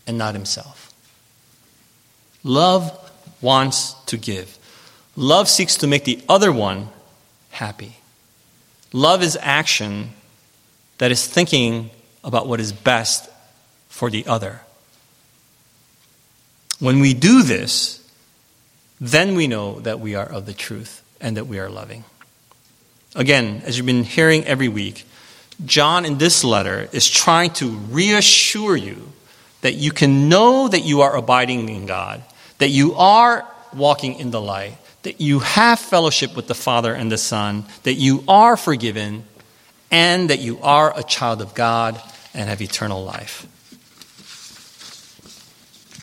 and 0.07 0.19
not 0.19 0.35
himself. 0.35 0.93
Love 2.43 2.93
wants 3.41 3.95
to 4.07 4.17
give. 4.17 4.59
Love 5.17 5.49
seeks 5.49 5.77
to 5.77 5.87
make 5.87 6.05
the 6.05 6.23
other 6.29 6.53
one 6.53 6.89
happy. 7.51 7.97
Love 8.93 9.23
is 9.23 9.39
action 9.41 10.11
that 10.99 11.11
is 11.11 11.27
thinking 11.27 11.91
about 12.23 12.47
what 12.47 12.61
is 12.61 12.73
best 12.73 13.29
for 13.89 14.11
the 14.11 14.27
other. 14.27 14.61
When 16.81 17.01
we 17.01 17.15
do 17.15 17.43
this, 17.43 18.04
then 19.05 19.35
we 19.35 19.47
know 19.47 19.81
that 19.81 20.01
we 20.01 20.15
are 20.15 20.27
of 20.27 20.47
the 20.47 20.55
truth 20.55 21.03
and 21.21 21.37
that 21.37 21.47
we 21.47 21.59
are 21.59 21.69
loving. 21.69 22.05
Again, 23.15 23.63
as 23.65 23.77
you've 23.77 23.87
been 23.87 24.05
hearing 24.05 24.45
every 24.45 24.69
week, 24.69 25.07
John 25.65 26.05
in 26.05 26.19
this 26.19 26.43
letter 26.43 26.89
is 26.91 27.09
trying 27.09 27.51
to 27.55 27.69
reassure 27.69 28.77
you 28.77 29.13
that 29.61 29.75
you 29.75 29.93
can 29.93 30.29
know 30.29 30.69
that 30.69 30.81
you 30.81 31.03
are 31.03 31.17
abiding 31.17 31.69
in 31.69 31.87
God, 31.87 32.23
that 32.59 32.71
you 32.71 32.95
are 32.95 33.47
walking 33.75 34.19
in 34.19 34.31
the 34.31 34.41
light, 34.41 34.79
that 35.03 35.21
you 35.21 35.41
have 35.41 35.79
fellowship 35.79 36.35
with 36.35 36.49
the 36.49 36.55
Father 36.55 36.95
and 36.95 37.13
the 37.13 37.19
Son, 37.19 37.67
that 37.83 37.95
you 37.95 38.25
are 38.27 38.57
forgiven, 38.57 39.25
and 39.91 40.31
that 40.31 40.41
you 40.41 40.59
are 40.61 40.99
a 40.99 41.03
child 41.03 41.41
of 41.41 41.55
God 41.55 42.01
and 42.33 42.49
have 42.49 42.61
eternal 42.61 43.05
life. 43.05 43.47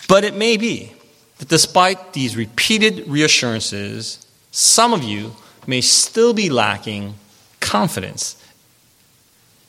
But 0.07 0.23
it 0.23 0.35
may 0.35 0.57
be 0.57 0.93
that 1.41 1.49
despite 1.49 2.13
these 2.13 2.37
repeated 2.37 3.07
reassurances, 3.07 4.23
some 4.51 4.93
of 4.93 5.01
you 5.03 5.35
may 5.65 5.81
still 5.81 6.35
be 6.35 6.51
lacking 6.51 7.15
confidence. 7.59 8.35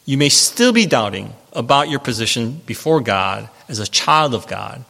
You 0.04 0.18
may 0.18 0.28
still 0.28 0.74
be 0.74 0.84
doubting 0.84 1.32
about 1.54 1.88
your 1.88 1.98
position 1.98 2.60
before 2.66 3.00
God 3.00 3.48
as 3.70 3.78
a 3.78 3.86
child 3.86 4.34
of 4.34 4.46
God 4.46 4.84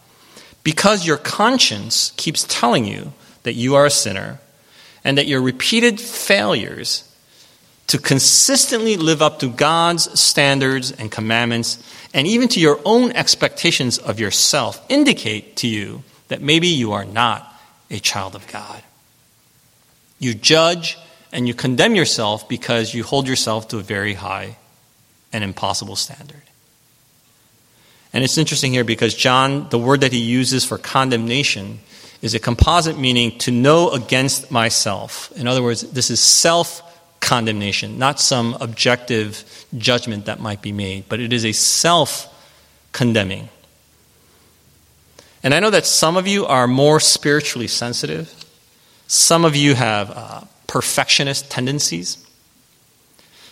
because 0.65 1.07
your 1.07 1.19
conscience 1.19 2.13
keeps 2.17 2.45
telling 2.49 2.85
you 2.85 3.13
that 3.45 3.55
you 3.55 3.77
are 3.77 3.87
a 3.87 3.91
sinner 3.91 4.41
and 5.05 5.17
that 5.19 5.29
your 5.29 5.41
repeated 5.41 6.01
failures 6.01 7.09
to 7.87 7.99
consistently 7.99 8.97
live 8.97 9.23
up 9.23 9.39
to 9.39 9.49
God's 9.49 10.19
standards 10.19 10.91
and 10.91 11.13
commandments 11.13 11.81
and 12.13 12.27
even 12.27 12.49
to 12.49 12.59
your 12.59 12.81
own 12.85 13.13
expectations 13.13 13.99
of 13.99 14.19
yourself 14.19 14.85
indicate 14.89 15.55
to 15.59 15.69
you 15.69 16.03
that 16.29 16.41
maybe 16.41 16.69
you 16.69 16.93
are 16.93 17.05
not 17.05 17.47
a 17.91 17.99
child 17.99 18.35
of 18.35 18.47
God. 18.49 18.83
You 20.19 20.35
judge 20.35 20.99
and 21.33 21.49
you 21.49 21.55
condemn 21.55 21.95
yourself 21.95 22.49
because 22.49 22.95
you 22.95 23.03
hold 23.03 23.27
yourself 23.27 23.69
to 23.69 23.79
a 23.79 23.83
very 23.83 24.15
high 24.15 24.57
and 25.33 25.43
impossible 25.43 25.97
standard. 25.97 26.43
And 28.13 28.23
it's 28.23 28.37
interesting 28.37 28.73
here 28.73 28.85
because 28.85 29.15
John, 29.15 29.69
the 29.71 29.79
word 29.79 30.03
that 30.03 30.13
he 30.13 30.19
uses 30.19 30.65
for 30.65 30.77
condemnation, 30.77 31.81
is 32.21 32.35
a 32.35 32.39
composite 32.39 32.99
meaning 32.99 33.37
to 33.39 33.51
know 33.51 33.91
against 33.91 34.51
myself. 34.51 35.33
In 35.35 35.49
other 35.49 35.63
words, 35.63 35.83
this 35.83 36.11
is 36.11 36.21
self 36.21 36.83
condemnation, 37.21 37.99
not 37.99 38.21
some 38.21 38.57
objective 38.61 39.67
judgment 39.77 40.27
that 40.27 40.41
might 40.41 40.61
be 40.61 40.73
made, 40.73 41.05
but 41.09 41.21
it 41.21 41.33
is 41.33 41.45
a 41.45 41.53
self 41.53 42.29
condemning. 42.93 43.49
And 45.43 45.55
I 45.55 45.61
know 45.61 45.71
that 45.71 45.87
some 45.87 46.17
of 46.17 46.27
you 46.27 46.47
are 46.47 46.69
more 46.69 47.01
spiritually 47.01 47.67
sensitive. 47.67 48.33
Some 49.09 49.45
of 49.45 49.57
you 49.57 49.75
have 49.75 50.11
uh, 50.11 50.41
perfectionist 50.67 51.51
tendencies. 51.51 52.25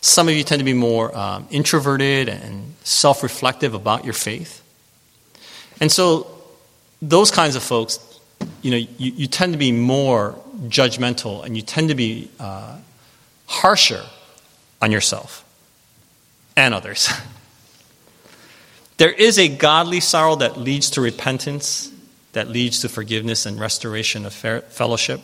Some 0.00 0.28
of 0.28 0.34
you 0.34 0.44
tend 0.44 0.60
to 0.60 0.64
be 0.64 0.72
more 0.72 1.16
um, 1.16 1.46
introverted 1.50 2.28
and 2.28 2.74
self 2.84 3.22
reflective 3.22 3.74
about 3.74 4.04
your 4.04 4.14
faith. 4.14 4.62
And 5.80 5.90
so, 5.90 6.26
those 7.02 7.30
kinds 7.30 7.56
of 7.56 7.62
folks, 7.62 7.98
you 8.62 8.70
know, 8.70 8.76
you, 8.76 9.12
you 9.12 9.26
tend 9.26 9.52
to 9.52 9.58
be 9.58 9.72
more 9.72 10.38
judgmental 10.68 11.44
and 11.44 11.56
you 11.56 11.62
tend 11.62 11.88
to 11.88 11.94
be 11.94 12.30
uh, 12.38 12.76
harsher 13.46 14.04
on 14.80 14.92
yourself 14.92 15.44
and 16.56 16.72
others. 16.72 17.10
there 19.00 19.10
is 19.10 19.38
a 19.38 19.48
godly 19.48 19.98
sorrow 19.98 20.36
that 20.36 20.58
leads 20.58 20.90
to 20.90 21.00
repentance, 21.00 21.90
that 22.34 22.48
leads 22.48 22.80
to 22.80 22.88
forgiveness 22.90 23.46
and 23.46 23.58
restoration 23.58 24.26
of 24.26 24.34
fellowship. 24.34 25.22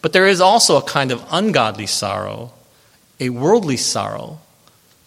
But 0.00 0.12
there 0.12 0.28
is 0.28 0.40
also 0.40 0.76
a 0.76 0.82
kind 0.82 1.10
of 1.10 1.26
ungodly 1.32 1.86
sorrow, 1.86 2.52
a 3.18 3.30
worldly 3.30 3.78
sorrow, 3.78 4.38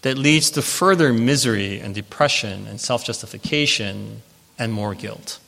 that 0.02 0.18
leads 0.18 0.52
to 0.52 0.62
further 0.62 1.14
misery 1.14 1.80
and 1.80 1.96
depression 1.96 2.68
and 2.68 2.82
self 2.82 3.06
justification 3.06 4.22
and 4.60 4.74
more 4.74 4.94
guilt. 4.94 5.40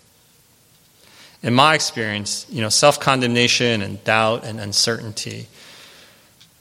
In 1.43 1.54
my 1.54 1.75
experience, 1.75 2.45
you 2.49 2.62
know, 2.62 2.69
self 2.69 3.02
condemnation 3.02 3.82
and 3.82 4.02
doubt 4.06 4.45
and 4.45 4.62
uncertainty 4.62 5.47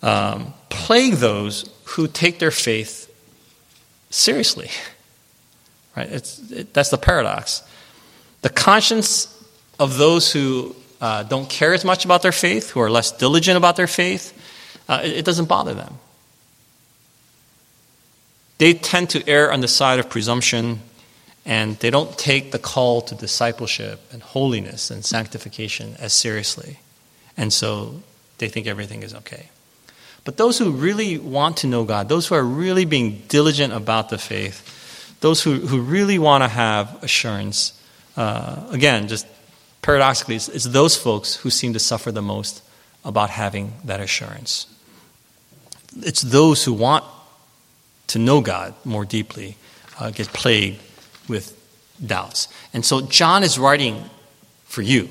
um, 0.03 0.55
plague 0.71 1.15
those 1.15 1.71
who 1.85 2.09
take 2.09 2.41
their 2.41 2.51
faith 2.51 3.15
seriously. 4.11 4.73
Right? 5.99 6.13
It's, 6.13 6.51
it, 6.51 6.73
that's 6.73 6.91
the 6.91 6.99
paradox. 6.99 7.63
The 8.43 8.51
conscience 8.51 9.27
of 9.81 9.99
those 9.99 10.33
who 10.33 10.77
uh, 11.01 11.25
don't 11.25 11.49
care 11.51 11.75
as 11.75 11.85
much 11.85 12.05
about 12.05 12.23
their 12.23 12.33
faith, 12.33 12.71
who 12.71 12.81
are 12.81 12.91
less 12.91 13.11
diligent 13.11 13.57
about 13.57 13.77
their 13.77 13.89
faith, 13.89 14.33
uh, 14.89 15.01
it, 15.03 15.19
it 15.19 15.25
doesn't 15.25 15.47
bother 15.47 15.75
them. 15.75 15.99
They 18.59 18.75
tend 18.75 19.11
to 19.11 19.29
err 19.29 19.53
on 19.53 19.61
the 19.61 19.69
side 19.69 19.99
of 19.99 20.09
presumption 20.09 20.81
and 21.45 21.77
they 21.79 21.91
don't 21.91 22.17
take 22.19 22.53
the 22.53 22.59
call 22.59 23.01
to 23.03 23.15
discipleship 23.15 24.01
and 24.13 24.23
holiness 24.23 24.91
and 24.91 25.05
sanctification 25.05 25.97
as 25.99 26.13
seriously. 26.13 26.79
And 27.37 27.53
so 27.53 28.03
they 28.39 28.49
think 28.49 28.67
everything 28.67 29.03
is 29.03 29.15
okay. 29.15 29.49
But 30.25 30.37
those 30.37 30.59
who 30.59 30.73
really 30.73 31.17
want 31.19 31.59
to 31.59 31.67
know 31.67 31.85
God, 31.85 32.09
those 32.09 32.27
who 32.27 32.35
are 32.35 32.45
really 32.45 32.85
being 32.85 33.23
diligent 33.29 33.73
about 33.73 34.11
the 34.11 34.19
faith, 34.19 34.78
those 35.21 35.43
who, 35.43 35.55
who 35.55 35.81
really 35.81 36.19
want 36.19 36.45
to 36.45 36.49
have 36.49 37.03
assurance, 37.03 37.73
uh, 38.17 38.67
again, 38.71 39.09
just 39.09 39.27
paradoxically, 39.83 40.37
it's, 40.37 40.49
it's 40.49 40.65
those 40.65 40.97
folks 40.97 41.35
who 41.37 41.51
seem 41.51 41.73
to 41.73 41.79
suffer 41.79 42.13
the 42.13 42.23
most 42.23 42.63
about 43.05 43.31
having 43.31 43.73
that 43.85 44.01
assurance. 44.01 44.67
It's 45.97 46.21
those 46.21 46.65
who 46.65 46.73
want 46.73 47.05
to 48.09 48.19
know 48.19 48.41
God 48.41 48.75
more 48.85 49.05
deeply 49.05 49.57
uh, 49.99 50.11
get 50.11 50.29
plagued 50.29 50.81
with 51.29 51.55
doubts. 52.05 52.49
And 52.73 52.85
so 52.85 53.01
John 53.01 53.43
is 53.43 53.59
writing 53.59 54.05
for 54.65 54.83
you. 54.83 55.09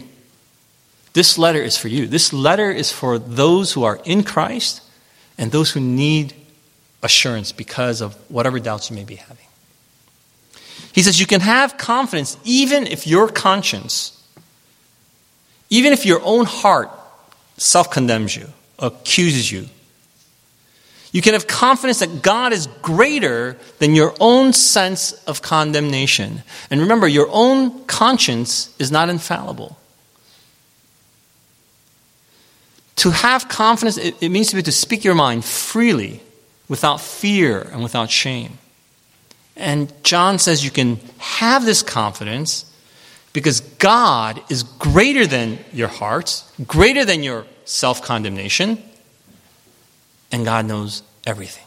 This 1.13 1.37
letter 1.37 1.61
is 1.61 1.77
for 1.77 1.87
you. 1.87 2.07
This 2.07 2.31
letter 2.31 2.71
is 2.71 2.91
for 2.91 3.17
those 3.17 3.73
who 3.73 3.83
are 3.83 3.99
in 4.05 4.23
Christ 4.23 4.81
and 5.37 5.51
those 5.51 5.71
who 5.71 5.79
need 5.79 6.33
assurance 7.01 7.51
because 7.51 8.01
of 8.01 8.15
whatever 8.29 8.59
doubts 8.59 8.89
you 8.89 8.95
may 8.95 9.03
be 9.03 9.15
having. 9.15 9.46
He 10.93 11.03
says 11.03 11.19
you 11.19 11.27
can 11.27 11.41
have 11.41 11.77
confidence 11.77 12.37
even 12.43 12.87
if 12.87 13.05
your 13.05 13.29
conscience, 13.29 14.13
even 15.69 15.93
if 15.93 16.05
your 16.05 16.21
own 16.23 16.45
heart 16.45 16.89
self 17.57 17.91
condemns 17.91 18.35
you, 18.35 18.47
accuses 18.79 19.51
you. 19.51 19.67
You 21.11 21.21
can 21.21 21.33
have 21.33 21.47
confidence 21.47 21.99
that 21.99 22.21
God 22.21 22.53
is 22.53 22.67
greater 22.81 23.57
than 23.79 23.95
your 23.95 24.13
own 24.19 24.53
sense 24.53 25.13
of 25.23 25.41
condemnation. 25.41 26.43
And 26.69 26.81
remember, 26.81 27.07
your 27.07 27.27
own 27.31 27.85
conscience 27.85 28.75
is 28.77 28.91
not 28.91 29.09
infallible. 29.09 29.77
To 32.97 33.11
have 33.11 33.47
confidence, 33.47 33.97
it, 33.97 34.15
it 34.21 34.29
means 34.29 34.49
to 34.49 34.55
be 34.55 34.63
to 34.63 34.71
speak 34.71 35.03
your 35.03 35.15
mind 35.15 35.45
freely, 35.45 36.21
without 36.67 36.99
fear 36.99 37.61
and 37.61 37.81
without 37.81 38.11
shame. 38.11 38.57
And 39.57 39.91
John 40.03 40.39
says 40.39 40.63
you 40.63 40.71
can 40.71 40.99
have 41.17 41.65
this 41.65 41.81
confidence 41.83 42.65
because 43.33 43.61
God 43.61 44.41
is 44.49 44.63
greater 44.63 45.27
than 45.27 45.59
your 45.73 45.87
hearts, 45.87 46.51
greater 46.65 47.05
than 47.05 47.23
your 47.23 47.45
self 47.65 48.01
condemnation, 48.01 48.81
and 50.31 50.45
God 50.45 50.65
knows 50.65 51.03
everything. 51.25 51.63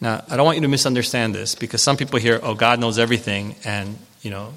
Now, 0.00 0.24
I 0.28 0.36
don't 0.36 0.44
want 0.44 0.56
you 0.56 0.62
to 0.62 0.68
misunderstand 0.68 1.34
this 1.34 1.54
because 1.54 1.82
some 1.82 1.96
people 1.96 2.18
hear, 2.18 2.38
oh, 2.42 2.54
God 2.54 2.78
knows 2.78 2.98
everything, 2.98 3.56
and, 3.64 3.98
you 4.22 4.30
know, 4.30 4.52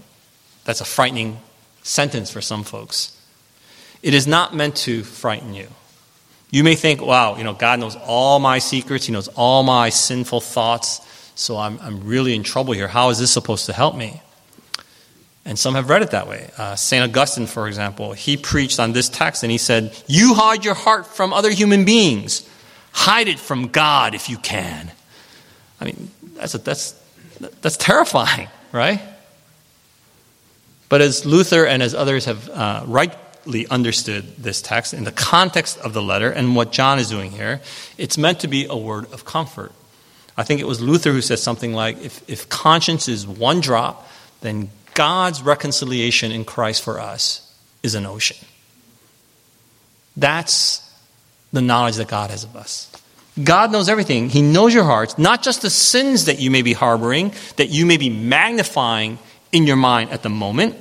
that's 0.66 0.82
a 0.82 0.86
frightening 0.86 1.40
sentence 1.82 2.30
for 2.30 2.42
some 2.42 2.64
folks. 2.64 3.16
It 4.04 4.14
is 4.14 4.28
not 4.28 4.54
meant 4.54 4.76
to 4.78 5.04
frighten 5.04 5.54
you. 5.54 5.68
You 6.52 6.64
may 6.64 6.76
think, 6.76 7.02
wow, 7.02 7.38
you 7.38 7.44
know, 7.44 7.54
God 7.54 7.80
knows 7.80 7.96
all 7.96 8.40
my 8.40 8.60
secrets, 8.60 9.06
He 9.06 9.14
knows 9.14 9.28
all 9.30 9.64
my 9.64 9.90
sinful 9.90 10.42
thoughts, 10.42 11.02
so 11.40 11.58
I'm, 11.58 11.80
I'm 11.82 12.06
really 12.06 12.36
in 12.36 12.44
trouble 12.44 12.74
here. 12.74 12.90
How 12.90 13.10
is 13.10 13.18
this 13.18 13.32
supposed 13.32 13.68
to 13.68 13.74
help 13.74 13.96
me? 13.96 14.22
And 15.46 15.58
some 15.58 15.74
have 15.76 15.90
read 15.90 16.02
it 16.02 16.12
that 16.12 16.28
way. 16.28 16.52
Uh, 16.58 16.76
St. 16.76 17.02
Augustine, 17.02 17.48
for 17.48 17.68
example, 17.70 18.12
he 18.12 18.36
preached 18.36 18.78
on 18.78 18.92
this 18.92 19.08
text 19.08 19.42
and 19.44 19.52
he 19.52 19.58
said, 19.58 19.98
You 20.06 20.34
hide 20.34 20.66
your 20.66 20.74
heart 20.74 21.08
from 21.08 21.32
other 21.32 21.50
human 21.50 21.86
beings, 21.86 22.48
hide 22.92 23.30
it 23.30 23.40
from 23.40 23.70
God 23.70 24.16
if 24.16 24.30
you 24.30 24.38
can. 24.38 24.92
I 25.80 25.86
mean, 25.86 26.12
that's, 26.36 26.56
a, 26.56 26.58
that's, 26.58 27.02
that's 27.62 27.78
terrifying, 27.78 28.50
right? 28.74 29.00
But 30.90 31.00
as 31.00 31.26
Luther 31.26 31.66
and 31.66 31.82
as 31.82 31.96
others 31.96 32.26
have 32.26 32.50
uh, 32.50 32.84
rightly 32.86 33.66
understood 33.68 34.36
this 34.38 34.62
text 34.62 34.94
in 34.94 35.06
the 35.06 35.12
context 35.14 35.78
of 35.80 35.94
the 35.94 36.02
letter 36.02 36.30
and 36.30 36.54
what 36.54 36.74
John 36.74 37.00
is 37.00 37.10
doing 37.10 37.32
here, 37.32 37.62
it's 37.98 38.18
meant 38.18 38.42
to 38.42 38.50
be 38.50 38.66
a 38.66 38.76
word 38.76 39.12
of 39.14 39.24
comfort. 39.24 39.72
I 40.40 40.44
think 40.44 40.62
it 40.62 40.68
was 40.68 40.80
Luther 40.80 41.12
who 41.12 41.22
said 41.22 41.40
something 41.40 41.74
like 41.74 42.02
if, 42.02 42.28
if 42.30 42.48
conscience 42.48 43.10
is 43.10 43.28
one 43.28 43.60
drop, 43.60 44.08
then 44.40 44.70
God's 44.94 45.42
reconciliation 45.42 46.32
in 46.32 46.46
Christ 46.46 46.82
for 46.82 46.98
us 46.98 47.54
is 47.84 47.94
an 47.94 48.06
ocean. 48.06 48.38
That's 50.16 50.90
the 51.52 51.62
knowledge 51.62 51.98
that 51.98 52.08
God 52.08 52.30
has 52.30 52.46
of 52.46 52.56
us. 52.56 52.90
God 53.44 53.74
knows 53.74 53.90
everything. 53.90 54.30
He 54.30 54.42
knows 54.42 54.74
your 54.74 54.86
hearts, 54.86 55.18
not 55.18 55.44
just 55.44 55.62
the 55.62 55.70
sins 55.70 56.24
that 56.26 56.40
you 56.40 56.50
may 56.52 56.62
be 56.62 56.72
harboring, 56.72 57.34
that 57.58 57.68
you 57.68 57.86
may 57.86 57.98
be 57.98 58.10
magnifying 58.10 59.20
in 59.52 59.68
your 59.68 59.76
mind 59.76 60.12
at 60.12 60.24
the 60.24 60.30
moment, 60.30 60.78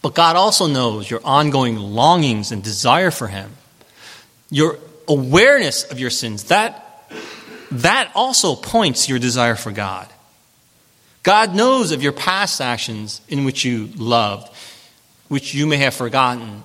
but 0.00 0.14
God 0.14 0.36
also 0.36 0.68
knows 0.68 1.10
your 1.10 1.20
ongoing 1.24 1.74
longings 1.76 2.52
and 2.52 2.62
desire 2.62 3.10
for 3.10 3.26
Him. 3.26 3.50
Your 4.48 4.78
awareness 5.08 5.82
of 5.82 5.98
your 5.98 6.10
sins, 6.10 6.44
that, 6.44 6.89
that 7.70 8.10
also 8.14 8.54
points 8.54 9.08
your 9.08 9.18
desire 9.18 9.56
for 9.56 9.70
God. 9.70 10.08
God 11.22 11.54
knows 11.54 11.92
of 11.92 12.02
your 12.02 12.12
past 12.12 12.60
actions 12.60 13.20
in 13.28 13.44
which 13.44 13.64
you 13.64 13.90
loved, 13.96 14.52
which 15.28 15.54
you 15.54 15.66
may 15.66 15.76
have 15.76 15.94
forgotten. 15.94 16.64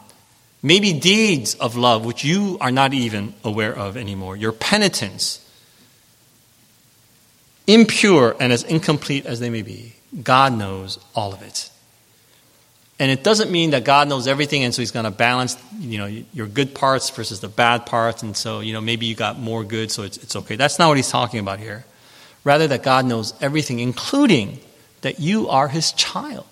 Maybe 0.63 0.93
deeds 0.93 1.55
of 1.55 1.75
love 1.75 2.05
which 2.05 2.23
you 2.23 2.57
are 2.59 2.71
not 2.71 2.93
even 2.93 3.35
aware 3.43 3.73
of 3.73 3.97
anymore. 3.97 4.35
Your 4.35 4.51
penitence, 4.51 5.41
impure 7.67 8.35
and 8.39 8.51
as 8.51 8.63
incomplete 8.63 9.25
as 9.25 9.39
they 9.39 9.49
may 9.49 9.61
be, 9.61 9.93
God 10.23 10.53
knows 10.53 10.97
all 11.13 11.33
of 11.33 11.41
it. 11.41 11.69
And 12.97 13.11
it 13.11 13.23
doesn't 13.23 13.51
mean 13.51 13.71
that 13.71 13.83
God 13.83 14.07
knows 14.07 14.25
everything, 14.25 14.63
and 14.63 14.73
so 14.73 14.81
He's 14.81 14.91
going 14.91 15.03
to 15.03 15.11
balance, 15.11 15.57
you 15.79 15.97
know, 15.97 16.05
your 16.33 16.47
good 16.47 16.73
parts 16.73 17.09
versus 17.09 17.41
the 17.41 17.49
bad 17.49 17.85
parts, 17.85 18.23
and 18.23 18.37
so 18.37 18.61
you 18.61 18.71
know 18.71 18.79
maybe 18.79 19.05
you 19.05 19.15
got 19.15 19.37
more 19.37 19.63
good, 19.65 19.91
so 19.91 20.03
it's, 20.03 20.17
it's 20.17 20.35
okay. 20.35 20.55
That's 20.55 20.79
not 20.79 20.87
what 20.87 20.97
He's 20.97 21.09
talking 21.09 21.41
about 21.41 21.59
here. 21.59 21.85
Rather, 22.45 22.67
that 22.67 22.83
God 22.83 23.05
knows 23.05 23.33
everything, 23.41 23.79
including 23.79 24.59
that 25.01 25.19
you 25.19 25.49
are 25.49 25.67
His 25.67 25.91
child, 25.91 26.47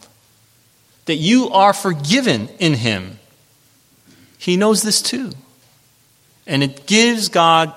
that 1.06 1.16
you 1.16 1.50
are 1.50 1.72
forgiven 1.72 2.50
in 2.60 2.74
Him. 2.74 3.20
He 4.38 4.58
knows 4.58 4.82
this 4.82 5.02
too, 5.02 5.32
and 6.46 6.62
it 6.62 6.86
gives 6.86 7.30
God 7.30 7.74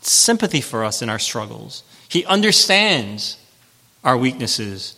sympathy 0.00 0.60
for 0.60 0.84
us 0.84 1.02
in 1.02 1.08
our 1.08 1.20
struggles. 1.20 1.84
He 2.08 2.24
understands 2.24 3.36
our 4.02 4.16
weaknesses, 4.16 4.96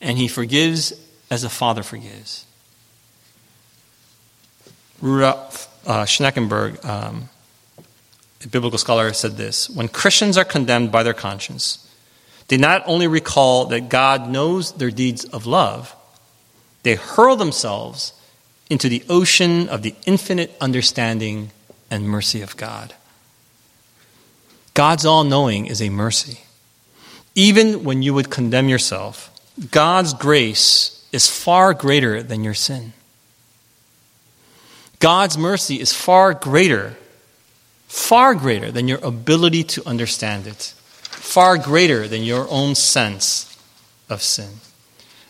and 0.00 0.16
He 0.16 0.28
forgives 0.28 0.92
as 1.32 1.44
a 1.44 1.48
father 1.48 1.82
forgives. 1.82 2.44
Rudolf 5.00 5.66
uh, 5.86 6.04
Schnackenburg, 6.04 6.84
um, 6.84 7.30
a 8.44 8.48
biblical 8.48 8.78
scholar, 8.78 9.10
said 9.14 9.38
this 9.38 9.70
When 9.70 9.88
Christians 9.88 10.36
are 10.36 10.44
condemned 10.44 10.92
by 10.92 11.02
their 11.02 11.14
conscience, 11.14 11.88
they 12.48 12.58
not 12.58 12.82
only 12.84 13.06
recall 13.06 13.64
that 13.66 13.88
God 13.88 14.28
knows 14.28 14.72
their 14.72 14.90
deeds 14.90 15.24
of 15.24 15.46
love, 15.46 15.96
They 16.82 16.96
hurl 16.96 17.36
themselves 17.36 18.12
into 18.68 18.90
the 18.90 19.02
ocean 19.08 19.70
of 19.70 19.80
the 19.80 19.94
infinite 20.04 20.54
understanding 20.60 21.50
and 21.90 22.04
mercy 22.04 22.42
of 22.42 22.58
God. 22.58 22.92
God's 24.74 25.06
all 25.06 25.24
knowing 25.24 25.64
is 25.66 25.80
a 25.80 25.88
mercy. 25.88 26.40
Even 27.34 27.84
when 27.84 28.02
you 28.02 28.12
would 28.12 28.30
condemn 28.30 28.68
yourself, 28.68 29.30
God's 29.70 30.12
grace 30.12 31.01
is 31.12 31.28
far 31.28 31.74
greater 31.74 32.22
than 32.22 32.42
your 32.42 32.54
sin. 32.54 32.94
God's 34.98 35.36
mercy 35.36 35.80
is 35.80 35.92
far 35.92 36.32
greater, 36.32 36.96
far 37.88 38.34
greater 38.34 38.70
than 38.70 38.88
your 38.88 38.98
ability 39.04 39.64
to 39.64 39.86
understand 39.86 40.46
it, 40.46 40.74
far 41.02 41.58
greater 41.58 42.08
than 42.08 42.22
your 42.22 42.46
own 42.48 42.74
sense 42.74 43.48
of 44.08 44.22
sin. 44.22 44.50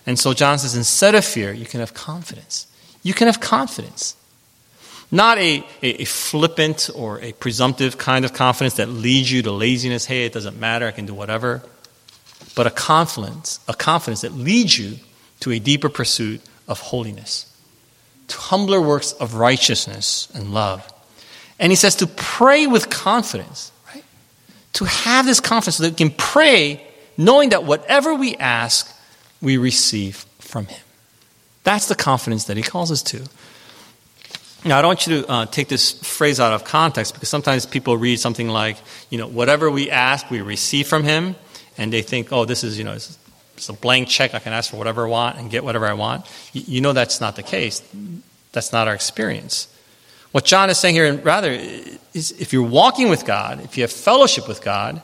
And 0.07 0.18
so 0.18 0.35
John 0.35 0.59
says, 0.59 0.77
instead 0.77 1.14
of 1.14 1.25
fear, 1.25 1.53
you 1.53 1.64
can 1.64 1.81
have 1.81 1.95
confidence. 1.95 2.66
You 3.03 3.14
can 3.14 3.27
have 3.27 3.40
confidence. 3.40 4.16
Not 5.11 5.38
a, 5.38 5.64
a, 5.83 6.03
a, 6.03 6.05
flippant 6.05 6.88
or 6.95 7.21
a 7.21 7.33
presumptive 7.33 7.99
kind 7.99 8.25
of 8.25 8.33
confidence 8.33 8.75
that 8.75 8.88
leads 8.88 9.31
you 9.31 9.42
to 9.42 9.53
laziness. 9.53 10.07
Hey, 10.07 10.25
it 10.25 10.33
doesn't 10.33 10.59
matter, 10.59 10.87
I 10.87 10.90
can 10.90 11.07
do 11.07 11.14
whatever. 11.14 11.62
But 12.55 12.66
a 12.66 12.71
confidence, 12.71 13.61
a 13.68 13.75
confidence 13.75 14.23
that 14.23 14.33
leads 14.33 14.79
you 14.79 14.99
to 15.43 15.51
a 15.51 15.59
deeper 15.59 15.89
pursuit 15.89 16.41
of 16.69 16.79
holiness, 16.79 17.53
to 18.29 18.37
humbler 18.37 18.81
works 18.81 19.13
of 19.13 19.35
righteousness 19.35 20.29
and 20.35 20.55
love. 20.55 20.89
And 21.59 21.71
he 21.73 21.77
says 21.77 21.97
to 21.97 22.07
pray 22.07 22.67
with 22.67 22.91
confidence, 22.91 23.73
right? 23.93 24.05
To 24.75 24.85
have 24.85 25.27
this 25.27 25.41
confidence 25.41 25.77
so 25.77 25.83
that 25.83 25.91
we 25.91 25.97
can 25.97 26.11
pray 26.11 26.87
knowing 27.17 27.51
that 27.51 27.65
whatever 27.65 28.15
we 28.15 28.37
ask, 28.37 28.89
we 29.41 29.57
receive 29.57 30.25
from 30.39 30.67
him. 30.67 30.81
That's 31.65 31.89
the 31.89 31.97
confidence 31.97 32.45
that 32.45 32.57
he 32.57 32.63
calls 32.63 32.93
us 32.93 33.03
to. 33.05 33.25
Now, 34.65 34.79
I 34.79 34.83
don't 34.83 34.91
want 34.91 35.07
you 35.09 35.23
to 35.23 35.29
uh, 35.29 35.47
take 35.47 35.67
this 35.67 35.93
phrase 35.93 36.39
out 36.39 36.53
of 36.53 36.63
context 36.65 37.15
because 37.15 37.29
sometimes 37.29 37.67
people 37.67 37.97
read 37.97 38.21
something 38.21 38.49
like, 38.49 38.77
you 39.11 39.19
know, 39.19 39.27
whatever 39.27 39.69
we 39.73 39.91
ask, 39.91 40.31
we 40.31 40.41
receive 40.41 40.87
from 40.87 41.03
him, 41.03 41.35
and 41.77 41.93
they 41.93 42.03
think, 42.03 42.33
oh, 42.33 42.45
this 42.45 42.63
is, 42.63 42.79
you 42.79 42.85
know, 42.85 42.97
it's, 43.57 43.69
a 43.69 43.73
blank 43.73 44.09
check. 44.09 44.35
I 44.35 44.38
can 44.38 44.53
ask 44.53 44.71
for 44.71 44.77
whatever 44.77 45.07
I 45.07 45.09
want 45.09 45.38
and 45.38 45.51
get 45.51 45.65
whatever 45.65 45.87
I 45.87 45.95
want. 45.95 46.27
You, 46.53 46.62
you 46.67 46.81
know 46.81 46.93
that's 46.93 47.21
not 47.21 47.37
the 47.37 47.43
case. 47.43 47.83
That's 48.53 48.73
not 48.73 48.88
our 48.88 48.95
experience. 48.95 49.69
What 50.33 50.45
John 50.45 50.71
is 50.71 50.79
saying 50.79 50.95
here, 50.95 51.07
and 51.07 51.25
rather, 51.25 51.51
is 51.51 52.33
if 52.41 52.53
you're 52.53 52.62
walking 52.62 53.09
with 53.09 53.25
God, 53.25 53.62
if 53.65 53.77
you 53.77 53.83
have 53.83 53.93
fellowship 53.93 54.49
with 54.49 54.62
God, 54.62 55.03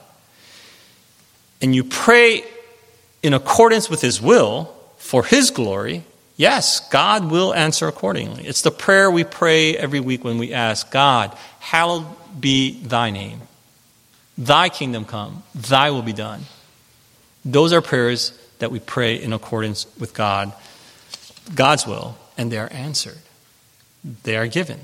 and 1.61 1.75
you 1.75 1.83
pray 1.83 2.43
in 3.21 3.33
accordance 3.33 3.89
with 3.89 4.01
His 4.01 4.21
will 4.21 4.73
for 4.97 5.23
His 5.23 5.51
glory, 5.51 6.03
Yes, 6.39 6.87
God 6.87 7.29
will 7.29 7.53
answer 7.53 7.89
accordingly. 7.89 8.47
It's 8.47 8.61
the 8.61 8.71
prayer 8.71 9.11
we 9.11 9.25
pray 9.25 9.75
every 9.75 9.99
week 9.99 10.23
when 10.23 10.37
we 10.37 10.53
ask 10.53 10.89
God, 10.89 11.37
hallowed 11.59 12.05
be 12.39 12.81
thy 12.81 13.09
name. 13.09 13.41
Thy 14.37 14.69
kingdom 14.69 15.03
come, 15.03 15.43
thy 15.53 15.91
will 15.91 16.01
be 16.01 16.13
done. 16.13 16.43
Those 17.43 17.73
are 17.73 17.81
prayers 17.81 18.31
that 18.59 18.71
we 18.71 18.79
pray 18.79 19.15
in 19.15 19.33
accordance 19.33 19.87
with 19.99 20.13
God, 20.13 20.53
God's 21.55 21.87
will, 21.87 22.17
and 22.37 22.51
they 22.51 22.57
are 22.57 22.71
answered. 22.71 23.17
They 24.23 24.37
are 24.37 24.47
given 24.47 24.81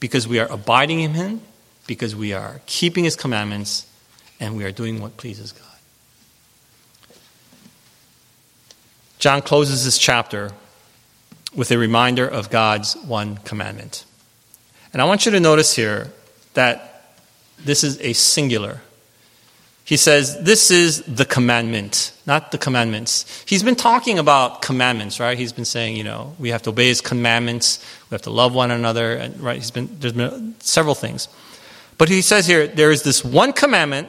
because 0.00 0.26
we 0.26 0.38
are 0.38 0.50
abiding 0.50 1.00
in 1.00 1.14
Him, 1.14 1.42
because 1.86 2.16
we 2.16 2.32
are 2.32 2.60
keeping 2.66 3.04
His 3.04 3.14
commandments, 3.14 3.86
and 4.40 4.56
we 4.56 4.64
are 4.64 4.72
doing 4.72 5.00
what 5.00 5.16
pleases 5.16 5.52
God. 5.52 5.66
John 9.18 9.42
closes 9.42 9.84
this 9.84 9.98
chapter 9.98 10.50
with 11.54 11.70
a 11.70 11.78
reminder 11.78 12.26
of 12.26 12.50
God's 12.50 12.94
one 12.96 13.36
commandment. 13.38 14.04
And 14.92 15.00
I 15.00 15.04
want 15.04 15.26
you 15.26 15.32
to 15.32 15.40
notice 15.40 15.76
here 15.76 16.10
that 16.54 17.14
this 17.58 17.84
is 17.84 18.00
a 18.00 18.12
singular. 18.14 18.80
He 19.84 19.96
says, 19.96 20.42
This 20.42 20.70
is 20.70 21.02
the 21.02 21.24
commandment, 21.24 22.12
not 22.26 22.52
the 22.52 22.58
commandments. 22.58 23.44
He's 23.46 23.62
been 23.62 23.76
talking 23.76 24.18
about 24.18 24.62
commandments, 24.62 25.18
right? 25.18 25.36
He's 25.36 25.52
been 25.52 25.64
saying, 25.64 25.96
you 25.96 26.04
know, 26.04 26.34
we 26.38 26.50
have 26.50 26.62
to 26.62 26.70
obey 26.70 26.86
his 26.86 27.00
commandments, 27.00 27.84
we 28.10 28.14
have 28.14 28.22
to 28.22 28.30
love 28.30 28.54
one 28.54 28.70
another, 28.70 29.14
and 29.14 29.38
right, 29.40 29.56
he's 29.56 29.70
been 29.70 29.88
there's 29.98 30.12
been 30.14 30.54
several 30.60 30.94
things. 30.94 31.28
But 31.98 32.08
he 32.08 32.22
says 32.22 32.46
here, 32.46 32.66
there 32.66 32.90
is 32.90 33.02
this 33.02 33.24
one 33.24 33.52
commandment, 33.52 34.08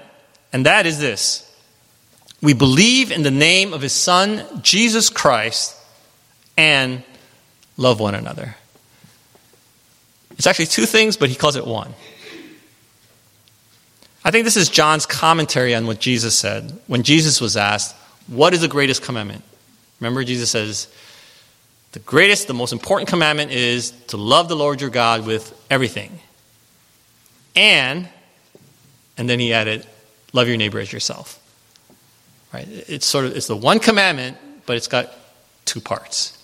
and 0.51 0.65
that 0.65 0.85
is 0.85 0.99
this. 0.99 1.49
We 2.41 2.53
believe 2.53 3.11
in 3.11 3.23
the 3.23 3.31
name 3.31 3.73
of 3.73 3.81
his 3.81 3.93
son, 3.93 4.45
Jesus 4.61 5.09
Christ, 5.09 5.75
and 6.57 7.03
love 7.77 7.99
one 7.99 8.15
another. 8.15 8.55
It's 10.37 10.47
actually 10.47 10.65
two 10.65 10.85
things, 10.85 11.17
but 11.17 11.29
he 11.29 11.35
calls 11.35 11.55
it 11.55 11.65
one. 11.65 11.93
I 14.25 14.31
think 14.31 14.45
this 14.45 14.57
is 14.57 14.69
John's 14.69 15.05
commentary 15.05 15.75
on 15.75 15.85
what 15.85 15.99
Jesus 15.99 16.35
said 16.35 16.79
when 16.87 17.03
Jesus 17.03 17.41
was 17.41 17.57
asked, 17.57 17.95
What 18.27 18.53
is 18.53 18.61
the 18.61 18.67
greatest 18.67 19.01
commandment? 19.01 19.43
Remember, 19.99 20.23
Jesus 20.23 20.49
says, 20.49 20.87
The 21.91 21.99
greatest, 21.99 22.47
the 22.47 22.53
most 22.53 22.71
important 22.71 23.09
commandment 23.09 23.51
is 23.51 23.91
to 24.07 24.17
love 24.17 24.47
the 24.47 24.55
Lord 24.55 24.79
your 24.79 24.89
God 24.89 25.25
with 25.25 25.53
everything. 25.69 26.19
And, 27.55 28.07
and 29.17 29.29
then 29.29 29.39
he 29.39 29.53
added, 29.53 29.85
Love 30.31 30.47
your 30.47 30.57
neighbor 30.57 30.79
as 30.79 30.91
yourself. 30.91 31.39
Right? 32.53 32.67
It's 32.67 33.05
sort 33.05 33.25
of, 33.25 33.35
it's 33.35 33.47
the 33.47 33.57
one 33.57 33.79
commandment, 33.79 34.37
but 34.65 34.77
it's 34.77 34.87
got 34.87 35.11
two 35.65 35.81
parts. 35.81 36.37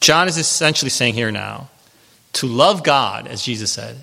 John 0.00 0.28
is 0.28 0.36
essentially 0.36 0.90
saying 0.90 1.14
here 1.14 1.30
now 1.30 1.68
to 2.34 2.46
love 2.46 2.82
God, 2.82 3.26
as 3.26 3.42
Jesus 3.42 3.70
said, 3.70 4.02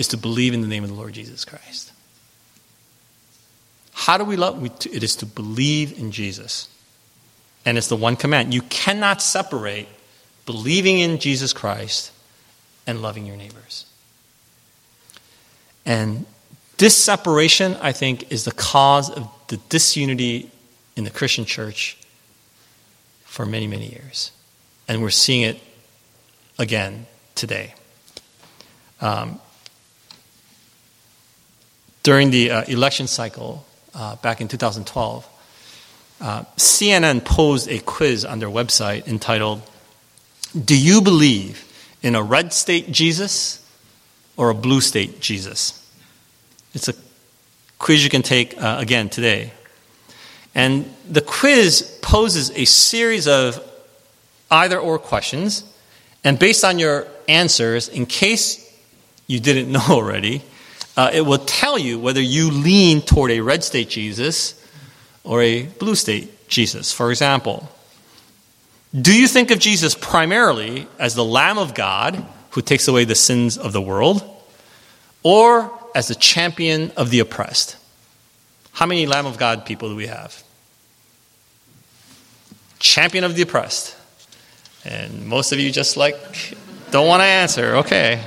is 0.00 0.08
to 0.08 0.16
believe 0.16 0.52
in 0.52 0.62
the 0.62 0.66
name 0.66 0.82
of 0.82 0.90
the 0.90 0.96
Lord 0.96 1.12
Jesus 1.12 1.44
Christ. 1.44 1.92
How 3.92 4.18
do 4.18 4.24
we 4.24 4.36
love? 4.36 4.64
It 4.64 5.04
is 5.04 5.14
to 5.16 5.26
believe 5.26 5.96
in 5.98 6.10
Jesus. 6.10 6.68
And 7.64 7.78
it's 7.78 7.88
the 7.88 7.96
one 7.96 8.16
command. 8.16 8.52
You 8.52 8.62
cannot 8.62 9.22
separate 9.22 9.86
believing 10.46 10.98
in 10.98 11.18
Jesus 11.18 11.52
Christ 11.52 12.10
and 12.86 13.02
loving 13.02 13.26
your 13.26 13.36
neighbors. 13.36 13.86
And 15.86 16.26
this 16.78 16.96
separation, 16.96 17.76
I 17.80 17.92
think, 17.92 18.32
is 18.32 18.44
the 18.44 18.52
cause 18.52 19.10
of 19.10 19.28
the 19.48 19.58
disunity 19.68 20.50
in 20.96 21.04
the 21.04 21.10
Christian 21.10 21.44
church 21.44 21.96
for 23.24 23.46
many, 23.46 23.68
many 23.68 23.90
years 23.90 24.32
and 24.90 25.02
we're 25.02 25.10
seeing 25.10 25.42
it 25.42 25.56
again 26.58 27.06
today. 27.36 27.74
Um, 29.00 29.38
during 32.02 32.30
the 32.30 32.50
uh, 32.50 32.64
election 32.64 33.06
cycle 33.06 33.64
uh, 33.94 34.16
back 34.16 34.40
in 34.40 34.48
2012, 34.48 35.28
uh, 36.20 36.44
CNN 36.56 37.24
posed 37.24 37.68
a 37.68 37.78
quiz 37.80 38.24
on 38.24 38.38
their 38.38 38.48
website 38.48 39.06
entitled, 39.06 39.62
Do 40.64 40.78
you 40.78 41.00
believe 41.00 41.64
in 42.02 42.14
a 42.14 42.22
red 42.22 42.52
state 42.52 42.90
Jesus 42.90 43.64
or 44.36 44.50
a 44.50 44.54
blue 44.54 44.80
state 44.80 45.20
Jesus? 45.20 45.76
It's 46.74 46.88
a 46.88 46.94
quiz 47.78 48.04
you 48.04 48.10
can 48.10 48.22
take 48.22 48.60
uh, 48.60 48.76
again 48.78 49.08
today. 49.08 49.52
And 50.54 50.92
the 51.08 51.20
quiz 51.20 51.98
poses 52.02 52.50
a 52.50 52.64
series 52.64 53.26
of 53.28 53.60
either 54.50 54.78
or 54.78 54.98
questions. 54.98 55.64
And 56.24 56.38
based 56.38 56.64
on 56.64 56.78
your 56.78 57.06
answers, 57.28 57.88
in 57.88 58.06
case 58.06 58.66
you 59.26 59.40
didn't 59.40 59.70
know 59.72 59.86
already, 59.88 60.42
uh, 61.00 61.10
it 61.14 61.22
will 61.22 61.38
tell 61.38 61.78
you 61.78 61.98
whether 61.98 62.20
you 62.20 62.50
lean 62.50 63.00
toward 63.00 63.30
a 63.30 63.40
red 63.40 63.64
state 63.64 63.88
Jesus 63.88 64.62
or 65.24 65.40
a 65.40 65.62
blue 65.62 65.94
state 65.94 66.46
Jesus. 66.46 66.92
For 66.92 67.10
example, 67.10 67.70
do 68.92 69.18
you 69.18 69.26
think 69.26 69.50
of 69.50 69.58
Jesus 69.58 69.94
primarily 69.94 70.86
as 70.98 71.14
the 71.14 71.24
Lamb 71.24 71.56
of 71.56 71.72
God 71.72 72.22
who 72.50 72.60
takes 72.60 72.86
away 72.86 73.04
the 73.04 73.14
sins 73.14 73.56
of 73.56 73.72
the 73.72 73.80
world, 73.80 74.22
or 75.22 75.72
as 75.94 76.08
the 76.08 76.14
champion 76.14 76.90
of 76.98 77.08
the 77.08 77.20
oppressed? 77.20 77.78
How 78.72 78.84
many 78.84 79.06
Lamb 79.06 79.24
of 79.24 79.38
God 79.38 79.64
people 79.64 79.88
do 79.88 79.96
we 79.96 80.06
have? 80.06 80.42
Champion 82.78 83.24
of 83.24 83.36
the 83.36 83.42
oppressed. 83.42 83.96
And 84.84 85.26
most 85.26 85.52
of 85.52 85.58
you 85.58 85.70
just 85.70 85.96
like 85.96 86.18
don't 86.90 87.06
want 87.06 87.22
to 87.22 87.26
answer. 87.26 87.76
Okay. 87.76 88.22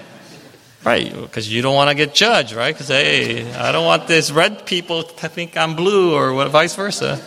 Right, 0.83 1.13
because 1.13 1.51
you 1.51 1.61
don't 1.61 1.75
want 1.75 1.89
to 1.89 1.95
get 1.95 2.13
judged, 2.13 2.53
right? 2.53 2.73
Because, 2.73 2.89
hey, 2.89 3.49
I 3.53 3.71
don't 3.71 3.85
want 3.85 4.07
this 4.07 4.31
red 4.31 4.65
people 4.65 5.03
to 5.03 5.29
think 5.29 5.55
I'm 5.55 5.75
blue 5.75 6.13
or 6.13 6.33
what, 6.33 6.49
vice 6.49 6.75
versa. 6.75 7.21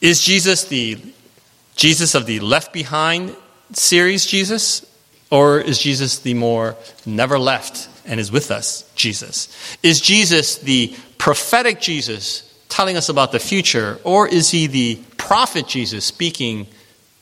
Is 0.00 0.20
Jesus 0.20 0.64
the 0.64 0.98
Jesus 1.76 2.16
of 2.16 2.26
the 2.26 2.40
Left 2.40 2.72
Behind 2.72 3.36
series 3.72 4.26
Jesus? 4.26 4.84
Or 5.30 5.60
is 5.60 5.78
Jesus 5.78 6.20
the 6.20 6.34
more 6.34 6.76
never 7.04 7.38
left 7.38 7.88
and 8.06 8.18
is 8.18 8.32
with 8.32 8.50
us 8.50 8.90
Jesus? 8.94 9.48
Is 9.82 10.00
Jesus 10.00 10.56
the 10.56 10.94
prophetic 11.18 11.80
Jesus 11.80 12.42
telling 12.68 12.96
us 12.96 13.08
about 13.08 13.32
the 13.32 13.38
future? 13.38 14.00
Or 14.04 14.26
is 14.26 14.50
he 14.50 14.66
the 14.66 14.96
prophet 15.18 15.66
Jesus 15.68 16.04
speaking 16.04 16.66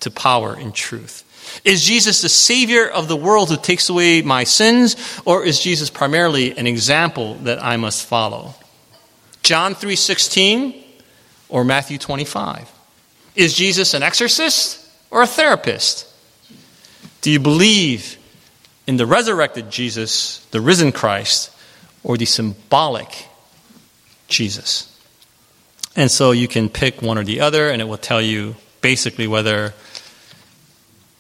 to 0.01 0.11
power 0.11 0.55
and 0.55 0.73
truth? 0.73 1.25
Is 1.65 1.85
Jesus 1.85 2.23
the 2.23 2.29
Savior 2.29 2.89
of 2.89 3.09
the 3.09 3.17
world 3.17 3.51
who 3.51 3.57
takes 3.57 3.89
away 3.89 4.23
my 4.23 4.45
sins, 4.45 4.97
or 5.25 5.45
is 5.45 5.61
Jesus 5.61 5.91
primarily 5.91 6.57
an 6.57 6.67
example 6.67 7.35
that 7.43 7.63
I 7.63 7.77
must 7.77 8.05
follow? 8.05 8.55
John 9.43 9.75
3:16 9.75 10.75
or 11.49 11.65
Matthew 11.65 11.99
25? 11.99 12.69
Is 13.35 13.55
Jesus 13.55 13.95
an 13.95 14.03
exorcist 14.03 14.81
or 15.11 15.23
a 15.23 15.27
therapist? 15.27 16.07
Do 17.21 17.31
you 17.31 17.41
believe 17.41 18.17
in 18.87 18.97
the 18.97 19.07
resurrected 19.07 19.71
Jesus, 19.71 20.41
the 20.51 20.61
risen 20.61 20.93
Christ, 20.93 21.51
or 22.03 22.17
the 22.17 22.27
symbolic 22.27 23.27
Jesus? 24.29 24.89
And 25.95 26.11
so 26.11 26.31
you 26.31 26.47
can 26.47 26.69
pick 26.69 27.03
one 27.03 27.19
or 27.19 27.25
the 27.25 27.41
other, 27.41 27.71
and 27.71 27.81
it 27.81 27.87
will 27.87 27.99
tell 27.99 28.21
you 28.21 28.57
basically 28.81 29.27
whether 29.27 29.75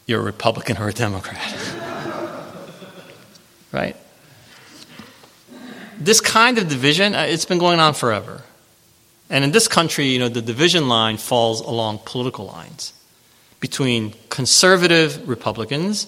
you're 0.06 0.20
a 0.20 0.24
Republican 0.24 0.78
or 0.78 0.88
a 0.88 0.92
Democrat. 0.92 1.54
right? 3.72 3.96
This 5.98 6.20
kind 6.20 6.58
of 6.58 6.68
division, 6.68 7.14
uh, 7.14 7.22
it's 7.22 7.44
been 7.44 7.58
going 7.58 7.80
on 7.80 7.94
forever. 7.94 8.42
And 9.28 9.44
in 9.44 9.50
this 9.50 9.66
country, 9.66 10.06
you 10.06 10.18
know, 10.18 10.28
the 10.28 10.42
division 10.42 10.88
line 10.88 11.16
falls 11.16 11.60
along 11.60 12.00
political 12.04 12.46
lines 12.46 12.92
between 13.58 14.14
conservative 14.28 15.28
Republicans 15.28 16.06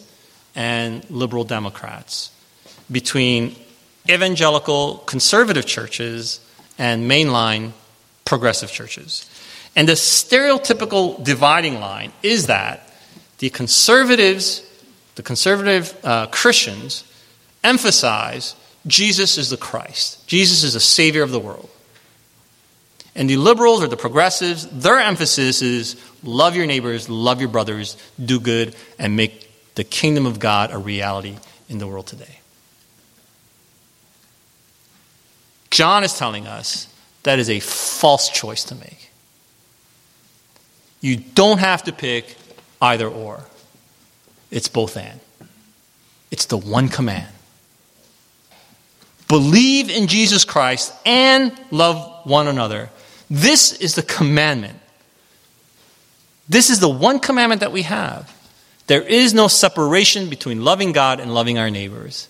and 0.55 1.09
liberal 1.11 1.45
Democrats, 1.45 2.31
between 2.91 3.57
evangelical 4.09 4.99
conservative 4.99 5.67
churches 5.67 6.41
and 6.79 7.11
mainline 7.11 7.73
progressive 8.25 8.71
churches. 8.71 9.29
And 9.75 9.89
the 9.89 9.93
stereotypical 9.93 11.23
dividing 11.23 11.81
line 11.81 12.13
is 12.23 12.47
that 12.47 12.88
the 13.39 13.51
conservatives, 13.51 14.63
the 15.15 15.23
conservative 15.23 15.97
uh, 16.05 16.27
Christians, 16.27 17.05
emphasize 17.65 18.55
Jesus 18.87 19.39
is 19.39 19.51
the 19.51 19.57
Christ, 19.57 20.27
Jesus 20.27 20.63
is 20.63 20.75
the 20.75 20.81
Savior 20.81 21.23
of 21.23 21.31
the 21.31 21.41
world. 21.41 21.69
And 23.15 23.29
the 23.29 23.37
liberals 23.37 23.83
or 23.83 23.89
the 23.89 23.97
progressives, 23.97 24.67
their 24.69 25.01
emphasis 25.01 25.61
is 25.61 25.97
love 26.23 26.55
your 26.55 26.67
neighbors, 26.67 27.09
love 27.09 27.41
your 27.41 27.49
brothers, 27.49 27.97
do 28.25 28.39
good, 28.39 28.77
and 28.97 29.17
make 29.17 29.51
the 29.75 29.83
kingdom 29.83 30.25
of 30.25 30.39
God 30.39 30.73
a 30.73 30.79
reality 30.79 31.37
in 31.69 31.79
the 31.79 31.87
world 31.89 32.07
today. 32.07 32.39
John 35.71 36.05
is 36.05 36.17
telling 36.17 36.47
us 36.47 36.87
that 37.25 37.39
is 37.39 37.51
a 37.51 37.61
false 37.61 38.29
choice 38.29 38.65
to 38.65 38.75
make. 38.77 39.11
You 41.01 41.17
don't 41.17 41.59
have 41.59 41.85
to 41.85 41.93
pick 41.93 42.37
either 42.81 43.09
or, 43.09 43.45
it's 44.51 44.69
both 44.69 44.97
and. 44.97 45.21
It's 46.31 46.47
the 46.47 46.59
one 46.59 46.89
command. 46.89 47.33
Believe 49.29 49.91
in 49.91 50.07
Jesus 50.07 50.45
Christ 50.45 50.93
and 51.05 51.53
love 51.71 52.25
one 52.25 52.49
another. 52.49 52.91
This 53.29 53.73
is 53.73 53.95
the 53.95 54.03
commandment. 54.03 54.79
This 56.49 56.71
is 56.71 56.81
the 56.81 56.89
one 56.89 57.21
commandment 57.21 57.61
that 57.61 57.73
we 57.73 57.83
have. 57.83 58.35
There 58.87 59.03
is 59.03 59.35
no 59.35 59.49
separation 59.49 60.31
between 60.31 60.65
loving 60.65 60.93
God 60.93 61.21
and 61.21 61.35
loving 61.35 61.59
our 61.59 61.71
neighbors. 61.71 62.29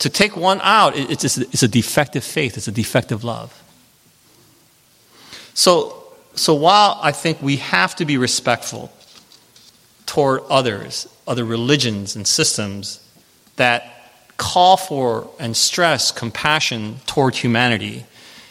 To 0.00 0.10
take 0.10 0.36
one 0.36 0.60
out, 0.62 0.92
it's, 0.96 1.62
a 1.62 1.68
defective 1.68 2.24
faith, 2.24 2.58
it's 2.58 2.68
a 2.68 2.72
defective 2.72 3.24
love. 3.24 3.62
So, 5.54 6.04
so 6.34 6.52
while 6.54 6.98
I 7.00 7.12
think 7.12 7.40
we 7.40 7.56
have 7.56 7.96
to 7.96 8.04
be 8.04 8.18
respectful 8.18 8.92
toward 10.06 10.42
others, 10.48 11.08
other 11.26 11.44
religions 11.44 12.16
and 12.16 12.26
systems 12.26 13.00
that 13.56 14.12
call 14.36 14.76
for 14.76 15.30
and 15.38 15.56
stress 15.56 16.10
compassion 16.10 16.96
toward 17.06 17.34
humanity. 17.34 18.04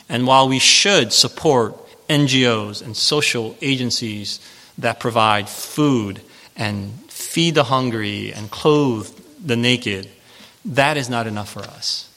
And 0.09 0.25
while 0.25 0.47
we 0.47 0.59
should 0.59 1.13
support 1.13 1.77
NGOs 2.07 2.81
and 2.81 2.95
social 2.95 3.55
agencies 3.61 4.39
that 4.77 4.99
provide 4.99 5.49
food 5.49 6.21
and 6.55 6.93
feed 7.09 7.55
the 7.55 7.63
hungry 7.63 8.33
and 8.33 8.49
clothe 8.49 9.09
the 9.43 9.55
naked, 9.55 10.09
that 10.65 10.97
is 10.97 11.09
not 11.09 11.27
enough 11.27 11.51
for 11.51 11.61
us. 11.61 12.09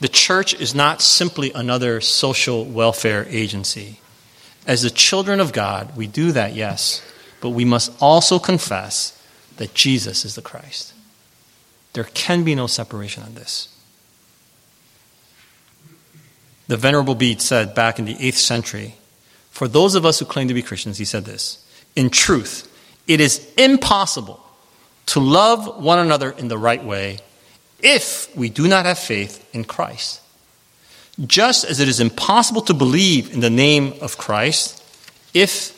The 0.00 0.08
church 0.08 0.54
is 0.54 0.74
not 0.74 1.00
simply 1.00 1.52
another 1.52 2.00
social 2.00 2.64
welfare 2.64 3.26
agency. 3.28 4.00
As 4.66 4.82
the 4.82 4.90
children 4.90 5.38
of 5.40 5.52
God, 5.52 5.96
we 5.96 6.06
do 6.06 6.32
that, 6.32 6.54
yes, 6.54 7.02
but 7.42 7.50
we 7.50 7.66
must 7.66 7.92
also 8.00 8.38
confess 8.38 9.20
that 9.56 9.74
Jesus 9.74 10.24
is 10.24 10.36
the 10.36 10.42
Christ. 10.42 10.94
There 11.92 12.04
can 12.04 12.44
be 12.44 12.54
no 12.54 12.68
separation 12.68 13.22
on 13.24 13.34
this. 13.34 13.68
The 16.68 16.76
Venerable 16.76 17.16
Bede 17.16 17.42
said 17.42 17.74
back 17.74 17.98
in 17.98 18.06
the 18.06 18.14
8th 18.14 18.34
century, 18.34 18.94
for 19.50 19.68
those 19.68 19.96
of 19.96 20.06
us 20.06 20.20
who 20.20 20.24
claim 20.24 20.48
to 20.48 20.54
be 20.54 20.62
Christians, 20.62 20.96
he 20.96 21.04
said 21.04 21.24
this 21.24 21.66
In 21.96 22.08
truth, 22.08 22.68
it 23.08 23.20
is 23.20 23.52
impossible 23.58 24.40
to 25.06 25.20
love 25.20 25.82
one 25.82 25.98
another 25.98 26.30
in 26.30 26.46
the 26.46 26.56
right 26.56 26.82
way 26.82 27.18
if 27.80 28.34
we 28.36 28.48
do 28.48 28.68
not 28.68 28.86
have 28.86 28.98
faith 28.98 29.44
in 29.52 29.64
Christ. 29.64 30.20
Just 31.26 31.64
as 31.64 31.80
it 31.80 31.88
is 31.88 31.98
impossible 31.98 32.62
to 32.62 32.72
believe 32.74 33.34
in 33.34 33.40
the 33.40 33.50
name 33.50 33.94
of 34.00 34.16
Christ 34.16 34.78
if 35.34 35.76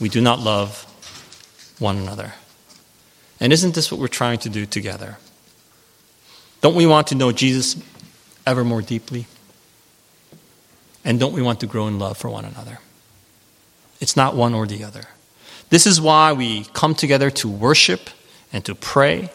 we 0.00 0.08
do 0.08 0.22
not 0.22 0.40
love 0.40 0.90
one 1.78 1.96
another. 1.96 2.34
And 3.40 3.52
isn't 3.52 3.74
this 3.74 3.90
what 3.90 4.00
we're 4.00 4.08
trying 4.08 4.38
to 4.40 4.48
do 4.48 4.66
together? 4.66 5.18
Don't 6.60 6.74
we 6.74 6.86
want 6.86 7.08
to 7.08 7.14
know 7.14 7.32
Jesus 7.32 7.76
ever 8.46 8.64
more 8.64 8.80
deeply? 8.80 9.26
And 11.04 11.20
don't 11.20 11.32
we 11.32 11.42
want 11.42 11.60
to 11.60 11.66
grow 11.66 11.86
in 11.86 11.98
love 11.98 12.16
for 12.16 12.30
one 12.30 12.44
another? 12.44 12.78
It's 14.00 14.16
not 14.16 14.34
one 14.34 14.54
or 14.54 14.66
the 14.66 14.84
other. 14.84 15.04
This 15.68 15.86
is 15.86 16.00
why 16.00 16.32
we 16.32 16.64
come 16.72 16.94
together 16.94 17.30
to 17.30 17.48
worship 17.48 18.10
and 18.52 18.64
to 18.64 18.74
pray. 18.74 19.30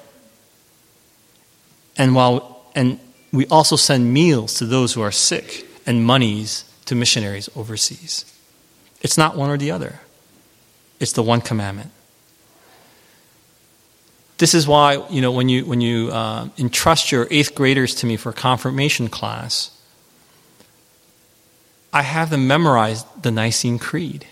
And 1.98 2.16
while 2.16 2.66
and 2.76 3.00
we 3.32 3.46
also 3.48 3.76
send 3.76 4.14
meals 4.14 4.56
to 4.56 4.66
those 4.66 4.94
who 4.94 5.02
are 5.02 5.12
sick 5.12 5.68
and 5.86 6.04
monies 6.04 6.64
to 6.86 6.96
missionaries 6.96 7.50
overseas. 7.56 8.26
It's 9.02 9.18
not 9.18 9.36
one 9.36 9.50
or 9.50 9.58
the 9.58 9.72
other. 9.72 10.00
It's 11.00 11.14
the 11.14 11.24
one 11.24 11.42
commandment. 11.42 11.92
This 14.40 14.54
is 14.54 14.66
why, 14.66 15.06
you 15.10 15.22
know, 15.22 15.34
when 15.34 15.50
you, 15.50 15.66
when 15.66 15.82
you 15.82 16.10
uh, 16.12 16.48
entrust 16.58 17.12
your 17.12 17.28
eighth 17.30 17.54
graders 17.54 17.94
to 17.96 18.06
me 18.06 18.16
for 18.16 18.32
confirmation 18.32 19.10
class, 19.10 19.72
I 21.92 22.04
have 22.04 22.30
them 22.30 22.48
memorize 22.48 23.04
the 23.22 23.32
Nicene 23.32 23.80
Creed. 23.80 24.26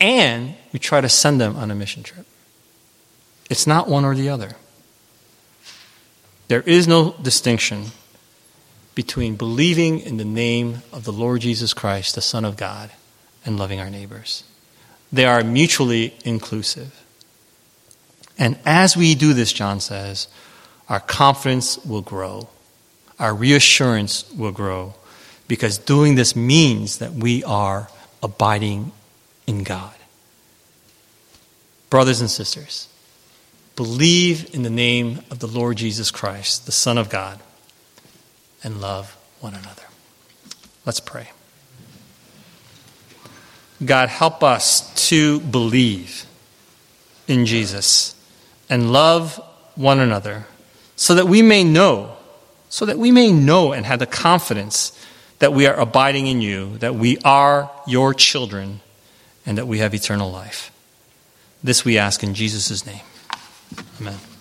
And 0.00 0.54
we 0.72 0.78
try 0.78 1.00
to 1.00 1.08
send 1.08 1.40
them 1.40 1.56
on 1.56 1.70
a 1.70 1.74
mission 1.74 2.02
trip. 2.02 2.26
It's 3.48 3.66
not 3.66 3.88
one 3.88 4.04
or 4.04 4.14
the 4.14 4.28
other. 4.28 4.52
There 6.48 6.62
is 6.62 6.86
no 6.86 7.14
distinction 7.22 7.86
between 8.94 9.36
believing 9.36 10.00
in 10.00 10.18
the 10.18 10.24
name 10.24 10.82
of 10.92 11.04
the 11.04 11.12
Lord 11.12 11.40
Jesus 11.40 11.72
Christ, 11.72 12.14
the 12.14 12.20
Son 12.20 12.44
of 12.44 12.58
God, 12.58 12.90
and 13.46 13.58
loving 13.58 13.80
our 13.80 13.88
neighbors. 13.88 14.44
They 15.10 15.24
are 15.24 15.42
mutually 15.42 16.14
inclusive. 16.24 17.01
And 18.42 18.58
as 18.66 18.96
we 18.96 19.14
do 19.14 19.34
this, 19.34 19.52
John 19.52 19.78
says, 19.78 20.26
our 20.88 20.98
confidence 20.98 21.78
will 21.84 22.02
grow, 22.02 22.48
our 23.16 23.32
reassurance 23.32 24.28
will 24.32 24.50
grow, 24.50 24.94
because 25.46 25.78
doing 25.78 26.16
this 26.16 26.34
means 26.34 26.98
that 26.98 27.12
we 27.12 27.44
are 27.44 27.88
abiding 28.20 28.90
in 29.46 29.62
God. 29.62 29.94
Brothers 31.88 32.20
and 32.20 32.28
sisters, 32.28 32.88
believe 33.76 34.52
in 34.52 34.64
the 34.64 34.70
name 34.70 35.20
of 35.30 35.38
the 35.38 35.46
Lord 35.46 35.76
Jesus 35.76 36.10
Christ, 36.10 36.66
the 36.66 36.72
Son 36.72 36.98
of 36.98 37.08
God, 37.08 37.38
and 38.64 38.80
love 38.80 39.16
one 39.38 39.54
another. 39.54 39.84
Let's 40.84 40.98
pray. 40.98 41.30
God, 43.84 44.08
help 44.08 44.42
us 44.42 44.92
to 45.10 45.38
believe 45.38 46.26
in 47.28 47.46
Jesus 47.46 48.16
and 48.72 48.90
love 48.90 49.38
one 49.74 50.00
another 50.00 50.46
so 50.96 51.14
that 51.14 51.26
we 51.26 51.42
may 51.42 51.62
know, 51.62 52.16
so 52.70 52.86
that 52.86 52.96
we 52.96 53.12
may 53.12 53.30
know 53.30 53.72
and 53.74 53.84
have 53.84 53.98
the 53.98 54.06
confidence 54.06 54.98
that 55.40 55.52
we 55.52 55.66
are 55.66 55.74
abiding 55.74 56.26
in 56.26 56.40
you, 56.40 56.78
that 56.78 56.94
we 56.94 57.18
are 57.18 57.70
your 57.86 58.14
children, 58.14 58.80
and 59.44 59.58
that 59.58 59.66
we 59.66 59.80
have 59.80 59.94
eternal 59.94 60.30
life. 60.30 60.72
This 61.62 61.84
we 61.84 61.98
ask 61.98 62.22
in 62.22 62.32
Jesus' 62.32 62.86
name. 62.86 63.02
Amen. 64.00 64.31